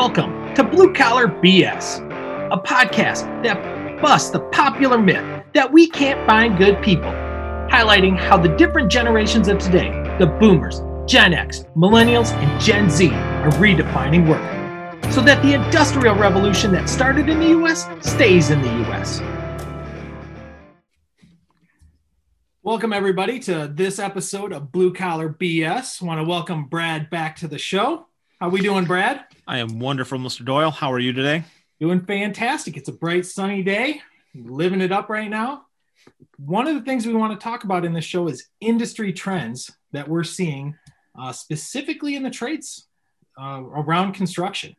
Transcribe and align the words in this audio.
Welcome 0.00 0.54
to 0.54 0.64
Blue 0.64 0.94
Collar 0.94 1.26
BS, 1.28 1.98
a 2.50 2.56
podcast 2.56 3.42
that 3.42 4.00
busts 4.00 4.30
the 4.30 4.40
popular 4.48 4.96
myth 4.96 5.44
that 5.52 5.70
we 5.70 5.90
can't 5.90 6.26
find 6.26 6.56
good 6.56 6.82
people, 6.82 7.10
highlighting 7.70 8.18
how 8.18 8.38
the 8.38 8.48
different 8.56 8.90
generations 8.90 9.46
of 9.46 9.58
today, 9.58 9.90
the 10.18 10.24
boomers, 10.24 10.80
Gen 11.06 11.34
X, 11.34 11.64
millennials, 11.76 12.32
and 12.32 12.58
Gen 12.58 12.88
Z, 12.88 13.10
are 13.10 13.50
redefining 13.58 14.26
work 14.26 15.12
so 15.12 15.20
that 15.20 15.42
the 15.42 15.52
industrial 15.52 16.14
revolution 16.14 16.72
that 16.72 16.88
started 16.88 17.28
in 17.28 17.38
the 17.38 17.48
US 17.60 17.86
stays 18.00 18.48
in 18.48 18.62
the 18.62 18.90
US. 18.90 19.20
Welcome, 22.62 22.94
everybody, 22.94 23.38
to 23.40 23.70
this 23.70 23.98
episode 23.98 24.54
of 24.54 24.72
Blue 24.72 24.94
Collar 24.94 25.28
BS. 25.28 26.00
Want 26.00 26.18
to 26.18 26.24
welcome 26.24 26.68
Brad 26.68 27.10
back 27.10 27.36
to 27.36 27.48
the 27.48 27.58
show. 27.58 28.06
How 28.40 28.48
we 28.48 28.62
doing, 28.62 28.86
Brad? 28.86 29.26
I 29.50 29.58
am 29.58 29.80
wonderful, 29.80 30.16
Mr. 30.16 30.44
Doyle. 30.44 30.70
How 30.70 30.92
are 30.92 31.00
you 31.00 31.12
today? 31.12 31.42
Doing 31.80 32.02
fantastic. 32.02 32.76
It's 32.76 32.88
a 32.88 32.92
bright, 32.92 33.26
sunny 33.26 33.64
day. 33.64 34.00
Living 34.32 34.80
it 34.80 34.92
up 34.92 35.08
right 35.08 35.28
now. 35.28 35.62
One 36.38 36.68
of 36.68 36.76
the 36.76 36.82
things 36.82 37.04
we 37.04 37.14
want 37.14 37.32
to 37.32 37.44
talk 37.44 37.64
about 37.64 37.84
in 37.84 37.92
this 37.92 38.04
show 38.04 38.28
is 38.28 38.46
industry 38.60 39.12
trends 39.12 39.68
that 39.90 40.06
we're 40.06 40.22
seeing, 40.22 40.76
uh, 41.18 41.32
specifically 41.32 42.14
in 42.14 42.22
the 42.22 42.30
trades 42.30 42.86
uh, 43.42 43.60
around 43.60 44.12
construction. 44.12 44.76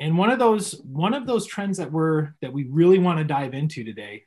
And 0.00 0.18
one 0.18 0.32
of 0.32 0.40
those 0.40 0.72
one 0.82 1.14
of 1.14 1.28
those 1.28 1.46
trends 1.46 1.78
that 1.78 1.92
we're 1.92 2.34
that 2.42 2.52
we 2.52 2.64
really 2.64 2.98
want 2.98 3.18
to 3.18 3.24
dive 3.24 3.54
into 3.54 3.84
today 3.84 4.24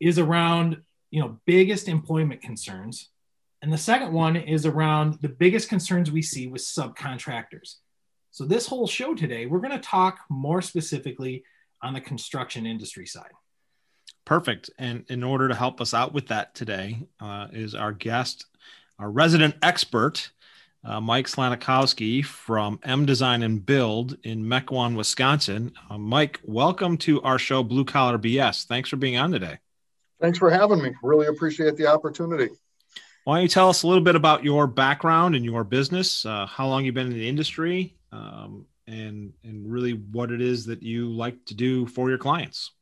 is 0.00 0.18
around 0.18 0.80
you 1.10 1.20
know 1.20 1.38
biggest 1.44 1.86
employment 1.86 2.40
concerns 2.40 3.10
and 3.60 3.72
the 3.72 3.78
second 3.78 4.12
one 4.12 4.36
is 4.36 4.64
around 4.64 5.18
the 5.20 5.28
biggest 5.28 5.68
concerns 5.68 6.10
we 6.10 6.22
see 6.22 6.46
with 6.46 6.62
subcontractors. 6.62 7.76
So, 8.36 8.44
this 8.44 8.66
whole 8.66 8.86
show 8.86 9.14
today, 9.14 9.46
we're 9.46 9.60
going 9.60 9.70
to 9.70 9.78
talk 9.78 10.18
more 10.28 10.60
specifically 10.60 11.42
on 11.80 11.94
the 11.94 12.02
construction 12.02 12.66
industry 12.66 13.06
side. 13.06 13.30
Perfect. 14.26 14.68
And 14.78 15.06
in 15.08 15.24
order 15.24 15.48
to 15.48 15.54
help 15.54 15.80
us 15.80 15.94
out 15.94 16.12
with 16.12 16.26
that 16.26 16.54
today 16.54 17.06
uh, 17.18 17.46
is 17.50 17.74
our 17.74 17.92
guest, 17.92 18.44
our 18.98 19.10
resident 19.10 19.54
expert, 19.62 20.32
uh, 20.84 21.00
Mike 21.00 21.28
Slanikowski 21.28 22.22
from 22.22 22.78
M 22.82 23.06
Design 23.06 23.42
and 23.42 23.64
Build 23.64 24.18
in 24.22 24.44
Mequon, 24.44 24.98
Wisconsin. 24.98 25.72
Uh, 25.88 25.96
Mike, 25.96 26.38
welcome 26.44 26.98
to 26.98 27.22
our 27.22 27.38
show, 27.38 27.62
Blue 27.62 27.86
Collar 27.86 28.18
BS. 28.18 28.66
Thanks 28.66 28.90
for 28.90 28.96
being 28.96 29.16
on 29.16 29.32
today. 29.32 29.56
Thanks 30.20 30.36
for 30.36 30.50
having 30.50 30.82
me. 30.82 30.92
Really 31.02 31.28
appreciate 31.28 31.78
the 31.78 31.86
opportunity. 31.86 32.50
Why 33.24 33.36
don't 33.38 33.44
you 33.44 33.48
tell 33.48 33.70
us 33.70 33.82
a 33.82 33.86
little 33.86 34.04
bit 34.04 34.14
about 34.14 34.44
your 34.44 34.66
background 34.66 35.34
and 35.34 35.42
your 35.42 35.64
business, 35.64 36.26
uh, 36.26 36.44
how 36.44 36.68
long 36.68 36.84
you've 36.84 36.94
been 36.94 37.06
in 37.06 37.14
the 37.14 37.28
industry, 37.30 37.96
um, 38.16 38.66
and 38.86 39.32
and 39.44 39.70
really 39.70 39.92
what 39.92 40.30
it 40.30 40.40
is 40.40 40.66
that 40.66 40.82
you 40.82 41.08
like 41.08 41.44
to 41.46 41.54
do 41.54 41.86
for 41.86 42.08
your 42.08 42.18
clients? 42.18 42.72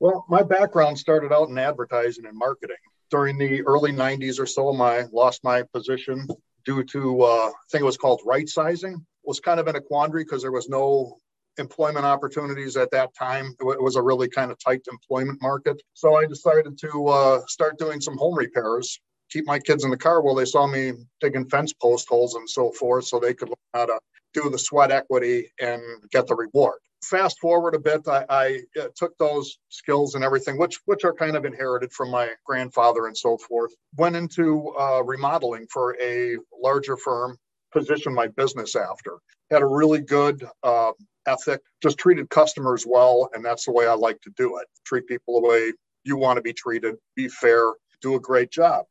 Well, 0.00 0.24
my 0.28 0.42
background 0.42 0.98
started 0.98 1.32
out 1.32 1.48
in 1.48 1.58
advertising 1.58 2.26
and 2.26 2.38
marketing. 2.38 2.76
During 3.10 3.38
the 3.38 3.62
early 3.62 3.92
'90s 3.92 4.38
or 4.38 4.46
so, 4.46 4.70
I 4.80 5.04
lost 5.12 5.42
my 5.42 5.62
position 5.72 6.26
due 6.64 6.84
to 6.84 7.22
uh, 7.22 7.48
I 7.48 7.52
think 7.70 7.82
it 7.82 7.86
was 7.86 7.96
called 7.96 8.20
right 8.24 8.48
sizing. 8.48 9.04
Was 9.24 9.40
kind 9.40 9.60
of 9.60 9.68
in 9.68 9.76
a 9.76 9.80
quandary 9.80 10.24
because 10.24 10.42
there 10.42 10.52
was 10.52 10.68
no 10.68 11.16
employment 11.58 12.06
opportunities 12.06 12.76
at 12.76 12.90
that 12.92 13.14
time. 13.14 13.54
It 13.60 13.82
was 13.82 13.96
a 13.96 14.02
really 14.02 14.28
kind 14.28 14.50
of 14.50 14.58
tight 14.62 14.82
employment 14.90 15.42
market. 15.42 15.82
So 15.92 16.16
I 16.16 16.24
decided 16.24 16.78
to 16.78 17.08
uh, 17.08 17.40
start 17.46 17.78
doing 17.78 18.00
some 18.00 18.16
home 18.16 18.36
repairs 18.36 19.00
keep 19.30 19.46
my 19.46 19.58
kids 19.58 19.84
in 19.84 19.90
the 19.90 19.96
car 19.96 20.20
while 20.20 20.34
they 20.34 20.44
saw 20.44 20.66
me 20.66 20.92
digging 21.20 21.48
fence 21.48 21.72
post 21.72 22.08
holes 22.08 22.34
and 22.34 22.48
so 22.48 22.70
forth 22.72 23.04
so 23.04 23.18
they 23.18 23.34
could 23.34 23.48
learn 23.48 23.56
how 23.74 23.86
to 23.86 23.98
do 24.34 24.50
the 24.50 24.58
sweat 24.58 24.90
equity 24.90 25.50
and 25.60 25.82
get 26.10 26.26
the 26.26 26.34
reward. 26.34 26.78
Fast 27.02 27.38
forward 27.38 27.76
a 27.76 27.78
bit 27.78 28.08
i, 28.08 28.24
I 28.28 28.60
uh, 28.80 28.88
took 28.96 29.16
those 29.18 29.58
skills 29.68 30.16
and 30.16 30.24
everything 30.24 30.58
which 30.58 30.80
which 30.86 31.04
are 31.04 31.14
kind 31.14 31.36
of 31.36 31.44
inherited 31.44 31.92
from 31.92 32.10
my 32.10 32.30
grandfather 32.44 33.06
and 33.06 33.16
so 33.16 33.38
forth 33.38 33.72
went 33.96 34.16
into 34.16 34.74
uh, 34.78 35.02
remodeling 35.04 35.68
for 35.72 35.96
a 36.02 36.36
larger 36.60 36.96
firm 36.96 37.36
positioned 37.72 38.16
my 38.16 38.26
business 38.26 38.74
after. 38.74 39.18
Had 39.50 39.62
a 39.62 39.66
really 39.66 40.00
good 40.00 40.44
uh, 40.64 40.92
ethic 41.26 41.60
just 41.82 41.98
treated 41.98 42.28
customers 42.30 42.84
well 42.84 43.30
and 43.32 43.44
that's 43.44 43.66
the 43.66 43.72
way 43.72 43.86
i 43.86 43.94
like 43.94 44.20
to 44.22 44.30
do 44.36 44.58
it. 44.58 44.66
Treat 44.84 45.06
people 45.06 45.40
the 45.40 45.48
way 45.48 45.72
you 46.02 46.16
want 46.16 46.36
to 46.38 46.42
be 46.42 46.52
treated 46.52 46.96
be 47.14 47.28
fair 47.28 47.74
do 48.00 48.16
a 48.16 48.20
great 48.20 48.50
job 48.50 48.86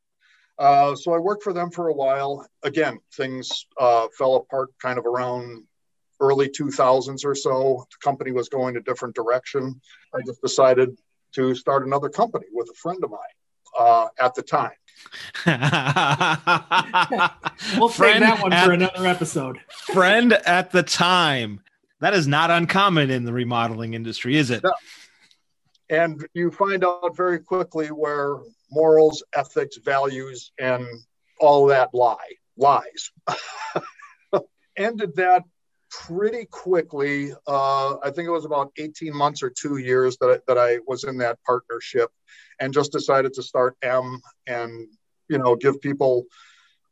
uh, 0.60 0.96
so 0.96 1.14
I 1.14 1.20
worked 1.20 1.44
for 1.44 1.54
them 1.54 1.70
for 1.70 1.88
a 1.88 1.94
while. 1.94 2.48
Again, 2.64 3.00
things 3.14 3.68
uh, 3.80 4.08
fell 4.18 4.36
apart 4.36 4.70
kind 4.82 4.98
of 4.98 5.06
around 5.06 5.64
early 6.20 6.50
2000s 6.50 7.24
or 7.26 7.36
so. 7.36 7.86
The 7.92 7.98
company 8.04 8.32
was 8.32 8.50
going 8.50 8.76
a 8.76 8.82
different 8.82 9.16
direction. 9.16 9.80
I 10.14 10.22
just 10.26 10.42
decided 10.42 10.98
to 11.34 11.54
start 11.54 11.86
another 11.86 12.10
company 12.10 12.46
with 12.52 12.70
a 12.70 12.74
friend 12.76 13.04
of 13.04 13.12
mine 13.12 13.20
uh, 13.78 14.08
at 14.20 14.34
the 14.34 14.42
time. 14.42 14.72
we'll 17.78 17.90
friend 17.90 18.24
that 18.24 18.42
one 18.42 18.52
for 18.52 18.72
another 18.72 19.06
episode. 19.06 19.60
friend 19.70 20.34
at 20.34 20.72
the 20.72 20.82
time. 20.82 21.62
That 22.00 22.14
is 22.14 22.28
not 22.28 22.52
uncommon 22.52 23.10
in 23.10 23.26
the 23.26 23.34
remodeling 23.34 23.94
industry, 23.94 24.38
is 24.38 24.50
it? 24.52 24.64
No. 24.64 24.74
And 25.90 26.28
you 26.34 26.52
find 26.52 26.84
out 26.84 27.16
very 27.16 27.40
quickly 27.40 27.88
where 27.88 28.38
morals, 28.72 29.24
ethics, 29.34 29.78
values, 29.78 30.52
and 30.60 30.86
all 31.40 31.68
that 31.68 31.90
lie, 31.94 32.36
lies. 32.58 33.12
Ended 34.78 35.16
that 35.16 35.44
pretty 35.90 36.46
quickly. 36.46 37.34
Uh, 37.48 37.98
I 38.04 38.12
think 38.12 38.28
it 38.28 38.32
was 38.32 38.46
about 38.46 38.72
18 38.78 39.16
months 39.16 39.42
or 39.44 39.50
two 39.50 39.78
years 39.78 40.18
that 40.20 40.30
I, 40.30 40.40
that 40.48 40.58
I 40.58 40.80
was 40.88 41.04
in 41.04 41.18
that 41.18 41.40
partnership 41.46 42.10
and 42.60 42.74
just 42.74 42.92
decided 42.92 43.34
to 43.34 43.44
start 43.44 43.76
M 43.82 44.22
and, 44.46 44.88
you 45.30 45.38
know, 45.38 45.56
give 45.56 45.82
people 45.82 46.26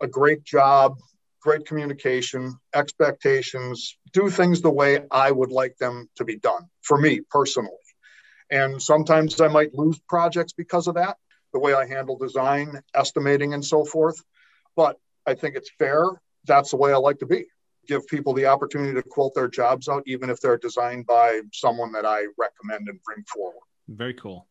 a 0.02 0.08
great 0.08 0.44
job, 0.44 0.98
great 1.42 1.66
communication, 1.66 2.58
expectations, 2.74 3.98
do 4.14 4.30
things 4.30 4.62
the 4.62 4.72
way 4.72 5.02
I 5.12 5.32
would 5.32 5.52
like 5.52 5.78
them 5.78 6.10
to 6.16 6.26
be 6.26 6.38
done 6.38 6.70
for 6.82 6.98
me 6.98 7.22
personally. 7.30 7.72
And 8.50 8.82
sometimes 8.82 9.42
I 9.42 9.48
might 9.48 9.74
lose 9.74 10.00
projects 10.08 10.54
because 10.54 10.88
of 10.88 10.96
that 10.96 11.18
the 11.56 11.60
way 11.60 11.74
I 11.74 11.88
handle 11.88 12.18
design, 12.18 12.82
estimating, 12.94 13.54
and 13.54 13.64
so 13.64 13.86
forth. 13.86 14.22
But 14.76 15.00
I 15.26 15.36
think 15.36 15.56
it's 15.56 15.72
fair. 15.80 16.04
That's 16.44 16.72
the 16.72 16.76
way 16.76 16.92
I 16.92 16.98
like 16.98 17.18
to 17.20 17.26
be. 17.26 17.46
Give 17.88 18.06
people 18.08 18.34
the 18.34 18.46
opportunity 18.46 18.94
to 18.94 19.02
quote 19.02 19.34
their 19.34 19.48
jobs 19.48 19.88
out, 19.88 20.04
even 20.06 20.30
if 20.30 20.42
they're 20.42 20.58
designed 20.58 21.06
by 21.08 21.40
someone 21.54 21.94
that 21.94 22.06
I 22.06 22.26
recommend 22.38 22.90
and 22.90 23.00
bring 23.06 23.24
forward. 23.34 23.62
Very 23.88 24.14
cool. 24.16 24.48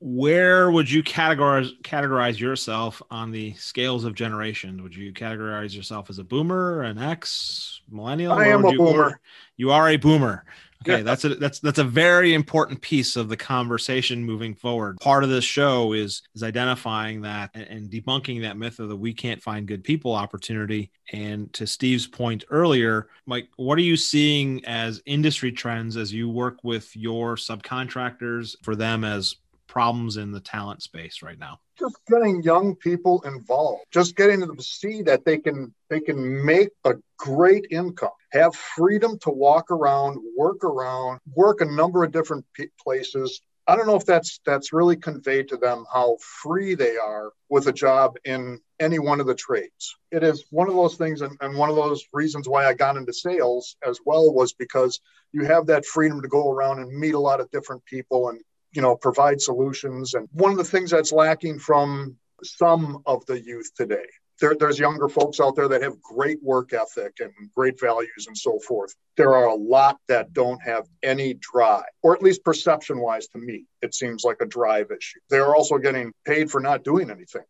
Where 0.00 0.70
would 0.70 0.90
you 0.90 1.02
categorize 1.02 1.80
categorize 1.80 2.38
yourself 2.38 3.00
on 3.10 3.30
the 3.30 3.54
scales 3.54 4.04
of 4.04 4.14
generation? 4.14 4.82
Would 4.82 4.94
you 4.94 5.14
categorize 5.14 5.74
yourself 5.74 6.10
as 6.10 6.18
a 6.18 6.24
boomer, 6.24 6.82
an 6.82 6.98
X, 6.98 7.80
millennial? 7.90 8.34
I 8.34 8.48
am 8.48 8.66
a 8.66 8.72
you, 8.72 8.76
boomer. 8.76 9.18
You 9.56 9.70
are 9.70 9.88
a 9.88 9.96
boomer. 9.96 10.44
Okay, 10.86 11.02
that's 11.02 11.24
a 11.24 11.34
that's 11.36 11.60
that's 11.60 11.78
a 11.78 11.84
very 11.84 12.34
important 12.34 12.80
piece 12.80 13.16
of 13.16 13.28
the 13.28 13.36
conversation 13.36 14.24
moving 14.24 14.54
forward. 14.54 14.98
Part 15.00 15.24
of 15.24 15.30
this 15.30 15.44
show 15.44 15.92
is 15.92 16.22
is 16.34 16.42
identifying 16.42 17.22
that 17.22 17.50
and, 17.54 17.64
and 17.64 17.90
debunking 17.90 18.42
that 18.42 18.56
myth 18.56 18.78
of 18.78 18.88
the 18.88 18.96
we 18.96 19.14
can't 19.14 19.42
find 19.42 19.66
good 19.66 19.82
people 19.82 20.12
opportunity. 20.12 20.90
And 21.12 21.52
to 21.54 21.66
Steve's 21.66 22.06
point 22.06 22.44
earlier, 22.50 23.08
Mike, 23.26 23.48
what 23.56 23.78
are 23.78 23.82
you 23.82 23.96
seeing 23.96 24.64
as 24.64 25.02
industry 25.06 25.52
trends 25.52 25.96
as 25.96 26.12
you 26.12 26.28
work 26.28 26.58
with 26.62 26.94
your 26.96 27.36
subcontractors 27.36 28.56
for 28.62 28.76
them 28.76 29.04
as 29.04 29.36
problems 29.66 30.16
in 30.16 30.32
the 30.32 30.40
talent 30.40 30.82
space 30.82 31.22
right 31.22 31.38
now? 31.38 31.58
Just 31.78 31.96
getting 32.08 32.42
young 32.42 32.76
people 32.76 33.22
involved, 33.22 33.84
just 33.90 34.16
getting 34.16 34.40
them 34.40 34.56
to 34.56 34.62
see 34.62 35.02
that 35.02 35.24
they 35.24 35.38
can 35.38 35.74
they 35.90 36.00
can 36.00 36.44
make 36.44 36.70
a 36.84 36.94
great 37.16 37.66
income, 37.70 38.10
have 38.32 38.54
freedom 38.54 39.18
to 39.20 39.30
walk 39.30 39.70
around, 39.70 40.18
work 40.36 40.62
around, 40.64 41.20
work 41.34 41.60
a 41.60 41.64
number 41.64 42.04
of 42.04 42.12
different 42.12 42.44
places. 42.82 43.40
I 43.66 43.76
don't 43.76 43.86
know 43.86 43.96
if 43.96 44.04
that's 44.04 44.40
that's 44.44 44.72
really 44.72 44.96
conveyed 44.96 45.48
to 45.48 45.56
them 45.56 45.86
how 45.92 46.18
free 46.20 46.74
they 46.74 46.96
are 46.96 47.32
with 47.48 47.66
a 47.66 47.72
job 47.72 48.16
in 48.24 48.60
any 48.78 48.98
one 48.98 49.20
of 49.20 49.26
the 49.26 49.34
trades. 49.34 49.96
It 50.10 50.22
is 50.22 50.44
one 50.50 50.68
of 50.68 50.74
those 50.74 50.96
things, 50.96 51.22
and, 51.22 51.36
and 51.40 51.56
one 51.56 51.70
of 51.70 51.76
those 51.76 52.04
reasons 52.12 52.48
why 52.48 52.66
I 52.66 52.74
got 52.74 52.96
into 52.96 53.12
sales 53.12 53.76
as 53.86 53.98
well 54.04 54.32
was 54.32 54.52
because 54.52 55.00
you 55.32 55.44
have 55.44 55.66
that 55.66 55.86
freedom 55.86 56.20
to 56.20 56.28
go 56.28 56.50
around 56.50 56.80
and 56.80 56.98
meet 56.98 57.14
a 57.14 57.18
lot 57.18 57.40
of 57.40 57.50
different 57.50 57.84
people 57.86 58.28
and 58.28 58.40
you 58.74 58.82
know 58.82 58.96
provide 58.96 59.40
solutions. 59.40 60.14
And 60.14 60.28
one 60.32 60.52
of 60.52 60.58
the 60.58 60.64
things 60.64 60.90
that's 60.90 61.12
lacking 61.12 61.58
from 61.58 62.16
some 62.42 63.02
of 63.06 63.24
the 63.26 63.40
youth 63.40 63.70
today 63.74 64.06
there, 64.40 64.54
there's 64.58 64.78
younger 64.78 65.08
folks 65.08 65.40
out 65.40 65.54
there 65.54 65.68
that 65.68 65.82
have 65.82 66.00
great 66.02 66.42
work 66.42 66.72
ethic 66.72 67.18
and 67.20 67.32
great 67.54 67.78
values 67.80 68.26
and 68.26 68.36
so 68.36 68.58
forth. 68.58 68.94
There 69.16 69.34
are 69.34 69.46
a 69.46 69.54
lot 69.54 69.98
that 70.08 70.32
don't 70.32 70.60
have 70.62 70.86
any 71.02 71.34
drive 71.34 71.84
or 72.02 72.14
at 72.14 72.22
least 72.22 72.44
perception 72.44 73.00
wise 73.00 73.28
to 73.28 73.38
me 73.38 73.66
it 73.82 73.94
seems 73.94 74.24
like 74.24 74.38
a 74.40 74.46
drive 74.46 74.90
issue. 74.90 75.20
They're 75.30 75.54
also 75.54 75.78
getting 75.78 76.12
paid 76.24 76.50
for 76.50 76.60
not 76.60 76.84
doing 76.84 77.10
anything 77.10 77.44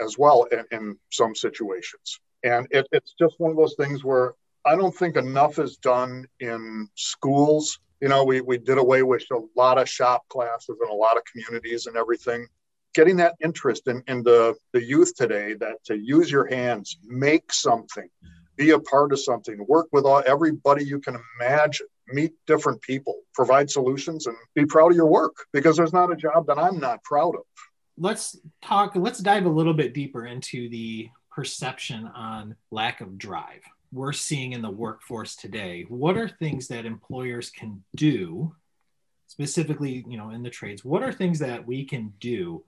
as 0.00 0.18
well 0.18 0.44
in, 0.44 0.64
in 0.72 0.98
some 1.10 1.34
situations. 1.34 2.18
And 2.42 2.66
it, 2.70 2.86
it's 2.90 3.14
just 3.18 3.34
one 3.38 3.52
of 3.52 3.56
those 3.56 3.76
things 3.78 4.02
where 4.02 4.34
I 4.64 4.76
don't 4.76 4.94
think 4.94 5.16
enough 5.16 5.58
is 5.58 5.76
done 5.76 6.26
in 6.40 6.88
schools. 6.94 7.78
You 8.04 8.10
know, 8.10 8.22
we, 8.22 8.42
we 8.42 8.58
did 8.58 8.76
away 8.76 9.02
with 9.02 9.24
a 9.32 9.40
lot 9.56 9.78
of 9.78 9.88
shop 9.88 10.28
classes 10.28 10.76
in 10.78 10.90
a 10.90 10.94
lot 10.94 11.16
of 11.16 11.22
communities 11.24 11.86
and 11.86 11.96
everything. 11.96 12.46
Getting 12.94 13.16
that 13.16 13.34
interest 13.42 13.88
in, 13.88 14.02
in 14.08 14.22
the, 14.22 14.54
the 14.74 14.84
youth 14.84 15.14
today 15.16 15.54
that 15.54 15.82
to 15.86 15.96
use 15.96 16.30
your 16.30 16.44
hands, 16.44 16.98
make 17.06 17.50
something, 17.50 18.06
be 18.58 18.72
a 18.72 18.78
part 18.78 19.12
of 19.12 19.20
something, 19.20 19.64
work 19.70 19.86
with 19.90 20.04
all, 20.04 20.22
everybody 20.26 20.84
you 20.84 21.00
can 21.00 21.16
imagine, 21.40 21.86
meet 22.08 22.34
different 22.46 22.82
people, 22.82 23.22
provide 23.32 23.70
solutions, 23.70 24.26
and 24.26 24.36
be 24.54 24.66
proud 24.66 24.90
of 24.90 24.96
your 24.98 25.06
work 25.06 25.36
because 25.54 25.78
there's 25.78 25.94
not 25.94 26.12
a 26.12 26.16
job 26.16 26.46
that 26.48 26.58
I'm 26.58 26.78
not 26.78 27.02
proud 27.04 27.34
of. 27.36 27.44
Let's 27.96 28.38
talk, 28.60 28.96
let's 28.96 29.20
dive 29.20 29.46
a 29.46 29.48
little 29.48 29.72
bit 29.72 29.94
deeper 29.94 30.26
into 30.26 30.68
the 30.68 31.08
perception 31.30 32.06
on 32.08 32.54
lack 32.70 33.00
of 33.00 33.16
drive 33.16 33.62
we're 33.94 34.12
seeing 34.12 34.52
in 34.52 34.60
the 34.60 34.70
workforce 34.70 35.36
today. 35.36 35.86
What 35.88 36.16
are 36.16 36.28
things 36.28 36.66
that 36.68 36.84
employers 36.84 37.50
can 37.50 37.84
do, 37.94 38.54
specifically, 39.28 40.04
you 40.08 40.18
know, 40.18 40.30
in 40.30 40.42
the 40.42 40.50
trades? 40.50 40.84
What 40.84 41.02
are 41.02 41.12
things 41.12 41.38
that 41.38 41.64
we 41.64 41.84
can 41.84 42.12
do 42.18 42.64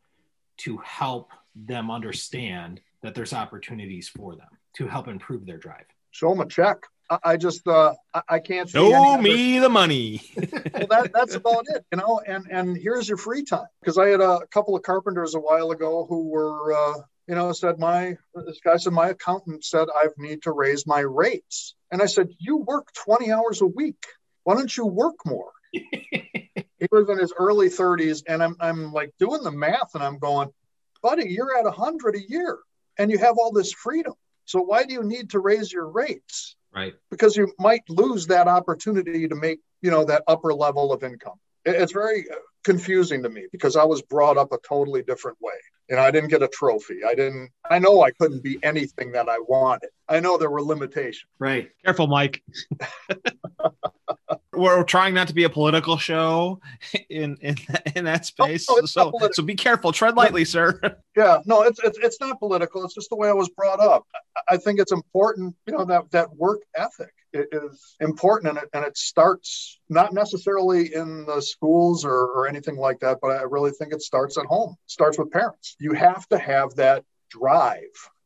to 0.59 0.77
help 0.79 1.33
them 1.57 1.91
understand 1.91 2.81
that 3.03 3.15
there's 3.15 3.33
opportunities 3.33 4.09
for 4.09 4.37
them 4.37 4.49
to 4.75 4.87
help 4.87 5.09
improve 5.09 5.45
their 5.45 5.59
drive? 5.59 5.87
Show 6.13 6.31
them 6.31 6.41
a 6.41 6.47
check. 6.47 6.79
I 7.23 7.37
just 7.37 7.67
uh, 7.69 7.95
I 8.29 8.39
can't 8.39 8.69
show 8.69 9.17
me 9.19 9.59
the 9.59 9.69
money. 9.69 10.23
well, 10.37 10.87
that, 10.89 11.11
that's 11.13 11.35
about 11.35 11.65
it, 11.69 11.85
you 11.93 11.99
know. 11.99 12.21
And 12.27 12.47
and 12.51 12.77
here's 12.77 13.09
your 13.09 13.19
free 13.19 13.45
time 13.45 13.67
because 13.81 13.97
I 13.97 14.09
had 14.09 14.21
a 14.21 14.41
couple 14.51 14.75
of 14.75 14.83
carpenters 14.83 15.35
a 15.35 15.41
while 15.41 15.71
ago 15.71 16.07
who 16.09 16.29
were 16.29 16.73
uh, 16.73 16.95
you 17.29 17.35
know, 17.35 17.53
said 17.53 17.79
my 17.79 18.17
this 18.35 18.61
guy 18.65 18.77
said 18.77 18.93
my 18.93 19.09
accountant 19.09 19.65
said 19.65 19.89
I 19.95 20.07
need 20.17 20.43
to 20.43 20.53
raise 20.53 20.87
my 20.87 21.01
rates. 21.01 21.75
And 21.91 22.01
I 22.03 22.07
said, 22.07 22.29
You 22.39 22.59
work 22.59 22.93
20 22.95 23.33
hours 23.33 23.63
a 23.63 23.67
week. 23.67 24.05
Why 24.45 24.55
don't 24.55 24.75
you 24.77 24.87
work 24.87 25.17
more? 25.25 25.51
he 25.73 26.87
was 26.91 27.09
in 27.09 27.19
his 27.19 27.33
early 27.37 27.69
30s, 27.69 28.23
and 28.29 28.43
I'm 28.43 28.57
I'm 28.61 28.93
like 28.93 29.13
doing 29.19 29.43
the 29.43 29.51
math 29.51 29.95
and 29.95 30.05
I'm 30.05 30.19
going, 30.19 30.51
buddy, 31.03 31.29
you're 31.29 31.57
at 31.59 31.73
hundred 31.73 32.17
a 32.17 32.31
year 32.31 32.59
and 32.99 33.11
you 33.11 33.19
have 33.19 33.37
all 33.39 33.53
this 33.53 33.73
freedom. 33.73 34.15
So 34.45 34.61
why 34.61 34.85
do 34.85 34.95
you 34.95 35.03
need 35.03 35.31
to 35.31 35.41
raise 35.41 35.73
your 35.73 35.89
rates? 35.89 36.57
Right. 36.75 36.95
Because 37.11 37.37
you 37.37 37.53
might 37.59 37.83
lose 37.89 38.27
that 38.29 38.49
opportunity 38.49 39.27
to 39.27 39.35
make, 39.35 39.61
you 39.83 39.91
know, 39.91 40.05
that 40.05 40.23
upper 40.29 40.55
level 40.55 40.93
of 40.93 41.03
income. 41.03 41.39
It's 41.65 41.93
very 41.93 42.31
uh, 42.31 42.37
confusing 42.65 43.23
to 43.25 43.29
me 43.29 43.47
because 43.51 43.77
I 43.77 43.85
was 43.85 44.03
brought 44.03 44.37
up 44.37 44.53
a 44.53 44.59
totally 44.67 45.03
different 45.03 45.39
way. 45.41 45.55
You 45.89 45.97
know, 45.97 46.03
I 46.03 46.11
didn't 46.11 46.31
get 46.31 46.43
a 46.43 46.49
trophy. 46.49 47.05
I 47.07 47.15
didn't, 47.15 47.51
I 47.71 47.79
know 47.79 48.03
I 48.03 48.11
couldn't 48.11 48.43
be 48.43 48.59
anything 48.63 49.13
that 49.13 49.29
I 49.29 49.39
wanted. 49.39 49.91
I 50.09 50.19
know 50.21 50.37
there 50.37 50.51
were 50.51 50.63
limitations. 50.63 51.31
Right. 51.39 51.71
Careful, 51.85 52.09
Mike. 52.09 52.43
we're 54.53 54.83
trying 54.85 55.15
not 55.15 55.29
to 55.29 55.35
be 55.35 55.45
a 55.45 55.51
political 55.51 55.97
show 55.97 56.61
in 57.11 57.37
in, 57.41 57.57
in 57.95 58.05
that 58.05 58.27
space. 58.27 58.67
Oh, 58.69 58.85
so 58.85 59.13
so 59.33 59.43
be 59.43 59.55
careful. 59.55 59.93
Tread 59.93 60.17
lightly, 60.17 60.45
sir. 60.45 60.81
Yeah, 61.17 61.39
no, 61.47 61.63
it's, 61.63 61.79
it's 61.83 61.99
it's 61.99 62.21
not 62.21 62.39
political. 62.39 62.85
It's 62.85 62.95
just 62.95 63.11
the 63.11 63.17
way 63.17 63.29
I 63.29 63.33
was 63.33 63.49
brought 63.51 63.81
up. 63.81 64.07
I 64.49 64.57
think 64.57 64.81
it's 64.81 64.93
important, 64.93 65.55
you 65.67 65.77
know, 65.77 65.85
that 65.85 66.11
that 66.11 66.35
work 66.37 66.61
ethic 66.77 67.13
is 67.33 67.97
important, 68.01 68.51
and 68.51 68.59
it 68.59 68.69
and 68.73 68.85
it 68.85 68.97
starts 68.97 69.81
not 69.89 70.13
necessarily 70.13 70.95
in 70.95 71.25
the 71.27 71.41
schools 71.41 72.05
or, 72.05 72.13
or 72.13 72.49
anything 72.49 72.77
like 72.77 72.99
that, 73.01 73.19
but 73.23 73.31
I 73.31 73.43
really 73.43 73.71
think 73.71 73.93
it 73.93 74.03
starts 74.03 74.37
at 74.39 74.47
home. 74.47 74.77
It 74.85 74.91
starts 74.91 75.19
with 75.19 75.31
parents. 75.31 75.77
You 75.79 75.93
have 75.93 76.27
to 76.29 76.39
have 76.39 76.75
that 76.77 77.05
drive 77.31 77.81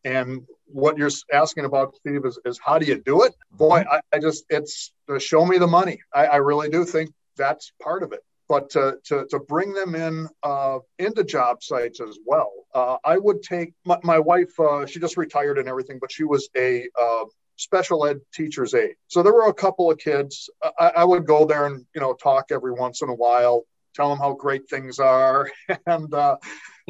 and 0.05 0.47
what 0.67 0.97
you're 0.97 1.11
asking 1.32 1.64
about, 1.64 1.97
Steve, 1.97 2.25
is, 2.25 2.38
is 2.44 2.58
how 2.64 2.79
do 2.79 2.87
you 2.87 3.00
do 3.02 3.23
it? 3.23 3.35
Boy, 3.52 3.81
mm-hmm. 3.81 3.94
I, 3.94 4.17
I 4.17 4.19
just, 4.20 4.44
it's 4.49 4.93
show 5.19 5.44
me 5.44 5.58
the 5.58 5.67
money. 5.67 6.00
I, 6.14 6.26
I, 6.26 6.37
really 6.37 6.69
do 6.69 6.85
think 6.85 7.12
that's 7.37 7.73
part 7.82 8.02
of 8.02 8.12
it. 8.12 8.20
But 8.49 8.70
to, 8.70 8.99
to, 9.05 9.26
to 9.31 9.38
bring 9.41 9.73
them 9.73 9.94
in 9.94 10.29
uh, 10.43 10.79
into 10.99 11.25
job 11.25 11.62
sites 11.62 12.00
as 12.00 12.19
well, 12.25 12.50
uh, 12.75 12.97
I 13.05 13.17
would 13.17 13.43
take 13.43 13.75
my, 13.85 13.99
my 14.02 14.19
wife, 14.19 14.58
uh, 14.58 14.87
she 14.87 15.00
just 15.00 15.17
retired 15.17 15.58
and 15.58 15.69
everything, 15.69 15.99
but 16.00 16.11
she 16.11 16.25
was 16.25 16.49
a 16.56 16.87
uh, 17.00 17.25
special 17.56 18.06
ed 18.06 18.20
teacher's 18.32 18.75
aide. 18.75 18.97
So 19.08 19.23
there 19.23 19.32
were 19.32 19.49
a 19.49 19.55
couple 19.55 19.91
of 19.91 19.99
kids. 19.99 20.50
I, 20.79 20.93
I 20.97 21.05
would 21.05 21.26
go 21.26 21.44
there 21.44 21.67
and, 21.67 21.85
you 21.94 22.00
know, 22.00 22.14
talk 22.14 22.47
every 22.50 22.73
once 22.73 23.02
in 23.02 23.08
a 23.08 23.14
while, 23.14 23.64
tell 23.94 24.08
them 24.08 24.19
how 24.19 24.32
great 24.32 24.69
things 24.69 24.98
are, 24.98 25.50
and 25.87 26.12
uh, 26.14 26.37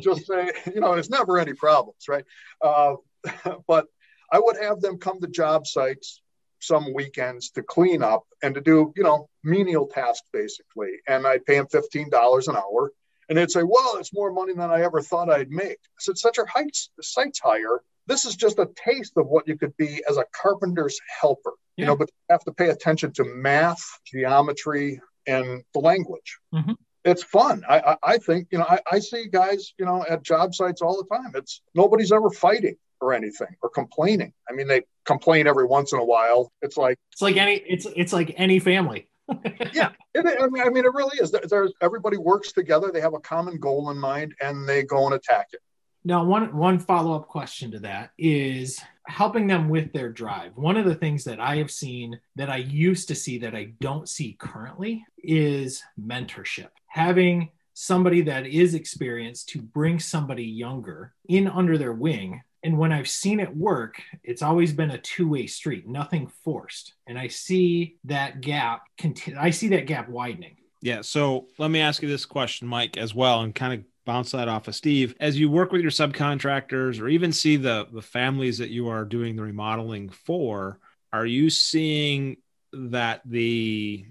just 0.01 0.27
say, 0.27 0.53
you 0.75 0.81
know, 0.81 0.93
there's 0.93 1.11
never 1.11 1.39
any 1.39 1.55
problems, 1.55 2.05
right? 2.09 2.25
Uh, 2.63 2.97
but 3.67 3.87
I 4.33 4.39
would 4.39 4.57
have 4.61 4.81
them 4.81 4.99
come 4.99 5.21
to 5.21 5.27
job 5.27 5.67
sites 5.67 6.23
some 6.61 6.93
weekends 6.93 7.51
to 7.51 7.63
clean 7.63 8.03
up 8.03 8.25
and 8.43 8.55
to 8.55 8.61
do, 8.61 8.93
you 8.97 9.03
know, 9.03 9.29
menial 9.43 9.87
tasks 9.87 10.29
basically. 10.33 10.91
And 11.09 11.27
I'd 11.27 11.45
pay 11.47 11.57
them 11.57 11.67
$15 11.67 12.49
an 12.49 12.57
hour. 12.57 12.93
And 13.29 13.39
they'd 13.39 13.51
say, 13.51 13.63
well, 13.63 13.97
it's 13.97 14.13
more 14.13 14.33
money 14.33 14.53
than 14.53 14.71
I 14.71 14.83
ever 14.83 15.01
thought 15.01 15.31
I'd 15.31 15.51
make. 15.51 15.79
I 15.79 16.01
said, 16.01 16.19
such 16.19 16.39
a 16.39 16.45
heights, 16.47 16.91
site's 17.01 17.41
higher. 17.41 17.81
This 18.07 18.25
is 18.25 18.37
just 18.37 18.59
a 18.59 18.69
taste 18.75 19.13
of 19.17 19.29
what 19.29 19.47
you 19.47 19.57
could 19.57 19.77
be 19.77 20.03
as 20.09 20.17
a 20.17 20.25
carpenter's 20.33 20.99
helper, 21.21 21.53
yeah. 21.77 21.83
you 21.83 21.87
know, 21.87 21.97
but 21.97 22.11
you 22.11 22.35
have 22.35 22.45
to 22.45 22.53
pay 22.53 22.71
attention 22.71 23.13
to 23.15 23.25
math, 23.25 23.83
geometry, 24.05 25.01
and 25.27 25.63
the 25.73 25.81
language. 25.81 26.39
Mm-hmm 26.53 26.73
it's 27.05 27.23
fun. 27.23 27.63
I, 27.69 27.81
I, 27.81 27.97
I, 28.03 28.19
think, 28.19 28.49
you 28.51 28.59
know, 28.59 28.67
I, 28.69 28.81
I 28.91 28.99
see 28.99 29.27
guys, 29.29 29.73
you 29.79 29.85
know, 29.85 30.05
at 30.09 30.23
job 30.23 30.55
sites 30.55 30.83
all 30.83 30.97
the 30.97 31.17
time. 31.17 31.33
It's 31.35 31.63
nobody's 31.75 32.13
ever 32.13 32.31
fighting 32.31 32.77
or 33.01 33.15
anything 33.15 33.57
or 33.63 33.71
complaining. 33.71 34.33
I 34.49 34.53
mean, 34.53 34.69
they 34.69 34.83
complain 35.05 35.47
every 35.47 35.67
once 35.67 35.93
in 35.93 35.99
a 35.99 36.05
while. 36.05 36.53
It's 36.63 36.77
like 36.77 36.99
it's 37.13 37.23
like 37.23 37.37
any 37.37 37.55
it's 37.67 37.87
it's 37.97 38.13
like 38.13 38.35
any 38.37 38.59
family. 38.59 39.09
yeah, 39.73 39.91
it, 40.15 40.27
I 40.41 40.49
mean, 40.49 40.63
I 40.63 40.71
mean, 40.71 40.85
it 40.85 40.93
really 40.93 41.19
is. 41.19 41.31
There's 41.31 41.73
everybody 41.81 42.17
works 42.17 42.53
together. 42.53 42.91
They 42.93 43.01
have 43.01 43.15
a 43.15 43.21
common 43.21 43.59
goal 43.59 43.91
in 43.91 43.99
mind, 43.99 44.35
and 44.41 44.69
they 44.69 44.83
go 44.83 45.07
and 45.07 45.15
attack 45.15 45.49
it. 45.53 45.61
Now, 46.05 46.25
one 46.25 46.57
one 46.57 46.79
follow 46.79 47.15
up 47.15 47.29
question 47.29 47.71
to 47.73 47.79
that 47.81 48.11
is 48.19 48.81
helping 49.07 49.47
them 49.47 49.69
with 49.69 49.93
their 49.93 50.09
drive. 50.09 50.57
One 50.57 50.77
of 50.77 50.85
the 50.85 50.95
things 50.95 51.25
that 51.25 51.41
I 51.41 51.57
have 51.57 51.71
seen 51.71 52.19
that 52.37 52.51
I 52.51 52.57
used 52.57 53.09
to 53.09 53.15
see 53.15 53.39
that 53.39 53.55
I 53.55 53.73
don't 53.81 54.09
see 54.09 54.37
currently 54.39 55.05
is 55.19 55.83
mentorship. 56.01 56.69
Having 56.91 57.51
somebody 57.75 58.23
that 58.23 58.47
is 58.47 58.75
experienced 58.75 59.49
to 59.49 59.63
bring 59.63 59.99
somebody 59.99 60.45
younger 60.45 61.15
in 61.29 61.49
under 61.49 61.77
their 61.77 61.93
wing 61.93 62.43
and 62.63 62.77
when 62.77 62.93
I've 62.93 63.09
seen 63.09 63.41
it 63.41 63.57
work, 63.57 64.03
it's 64.23 64.43
always 64.43 64.73
been 64.73 64.91
a 64.91 64.99
two-way 64.99 65.47
street, 65.47 65.89
nothing 65.89 66.31
forced. 66.45 66.95
And 67.07 67.19
I 67.19 67.29
see 67.29 67.97
that 68.05 68.41
gap 68.41 68.83
continue. 68.99 69.41
I 69.41 69.51
see 69.51 69.69
that 69.69 69.87
gap 69.87 70.09
widening. 70.09 70.57
Yeah. 70.83 71.01
So 71.03 71.49
let 71.59 71.71
me 71.71 71.81
ask 71.81 72.03
you 72.03 72.09
this 72.09 72.27
question, 72.27 72.69
Mike, 72.69 72.97
as 72.97 73.15
well, 73.15 73.43
and 73.43 73.55
kind 73.55 73.75
of 73.75 73.85
bounce 74.05 74.33
that 74.33 74.49
off 74.49 74.69
of 74.69 74.75
Steve. 74.75 75.15
As 75.21 75.39
you 75.39 75.51
work 75.51 75.73
with 75.73 75.83
your 75.83 75.91
subcontractors 75.91 77.01
or 77.01 77.09
even 77.09 77.33
see 77.33 77.57
the 77.57 77.87
the 77.93 78.03
families 78.03 78.59
that 78.59 78.71
you 78.71 78.89
are 78.89 79.05
doing 79.05 79.37
the 79.37 79.43
remodeling 79.43 80.09
for, 80.09 80.79
are 81.13 81.27
you 81.27 81.51
seeing 81.51 82.39
that 82.73 83.21
the 83.25 84.07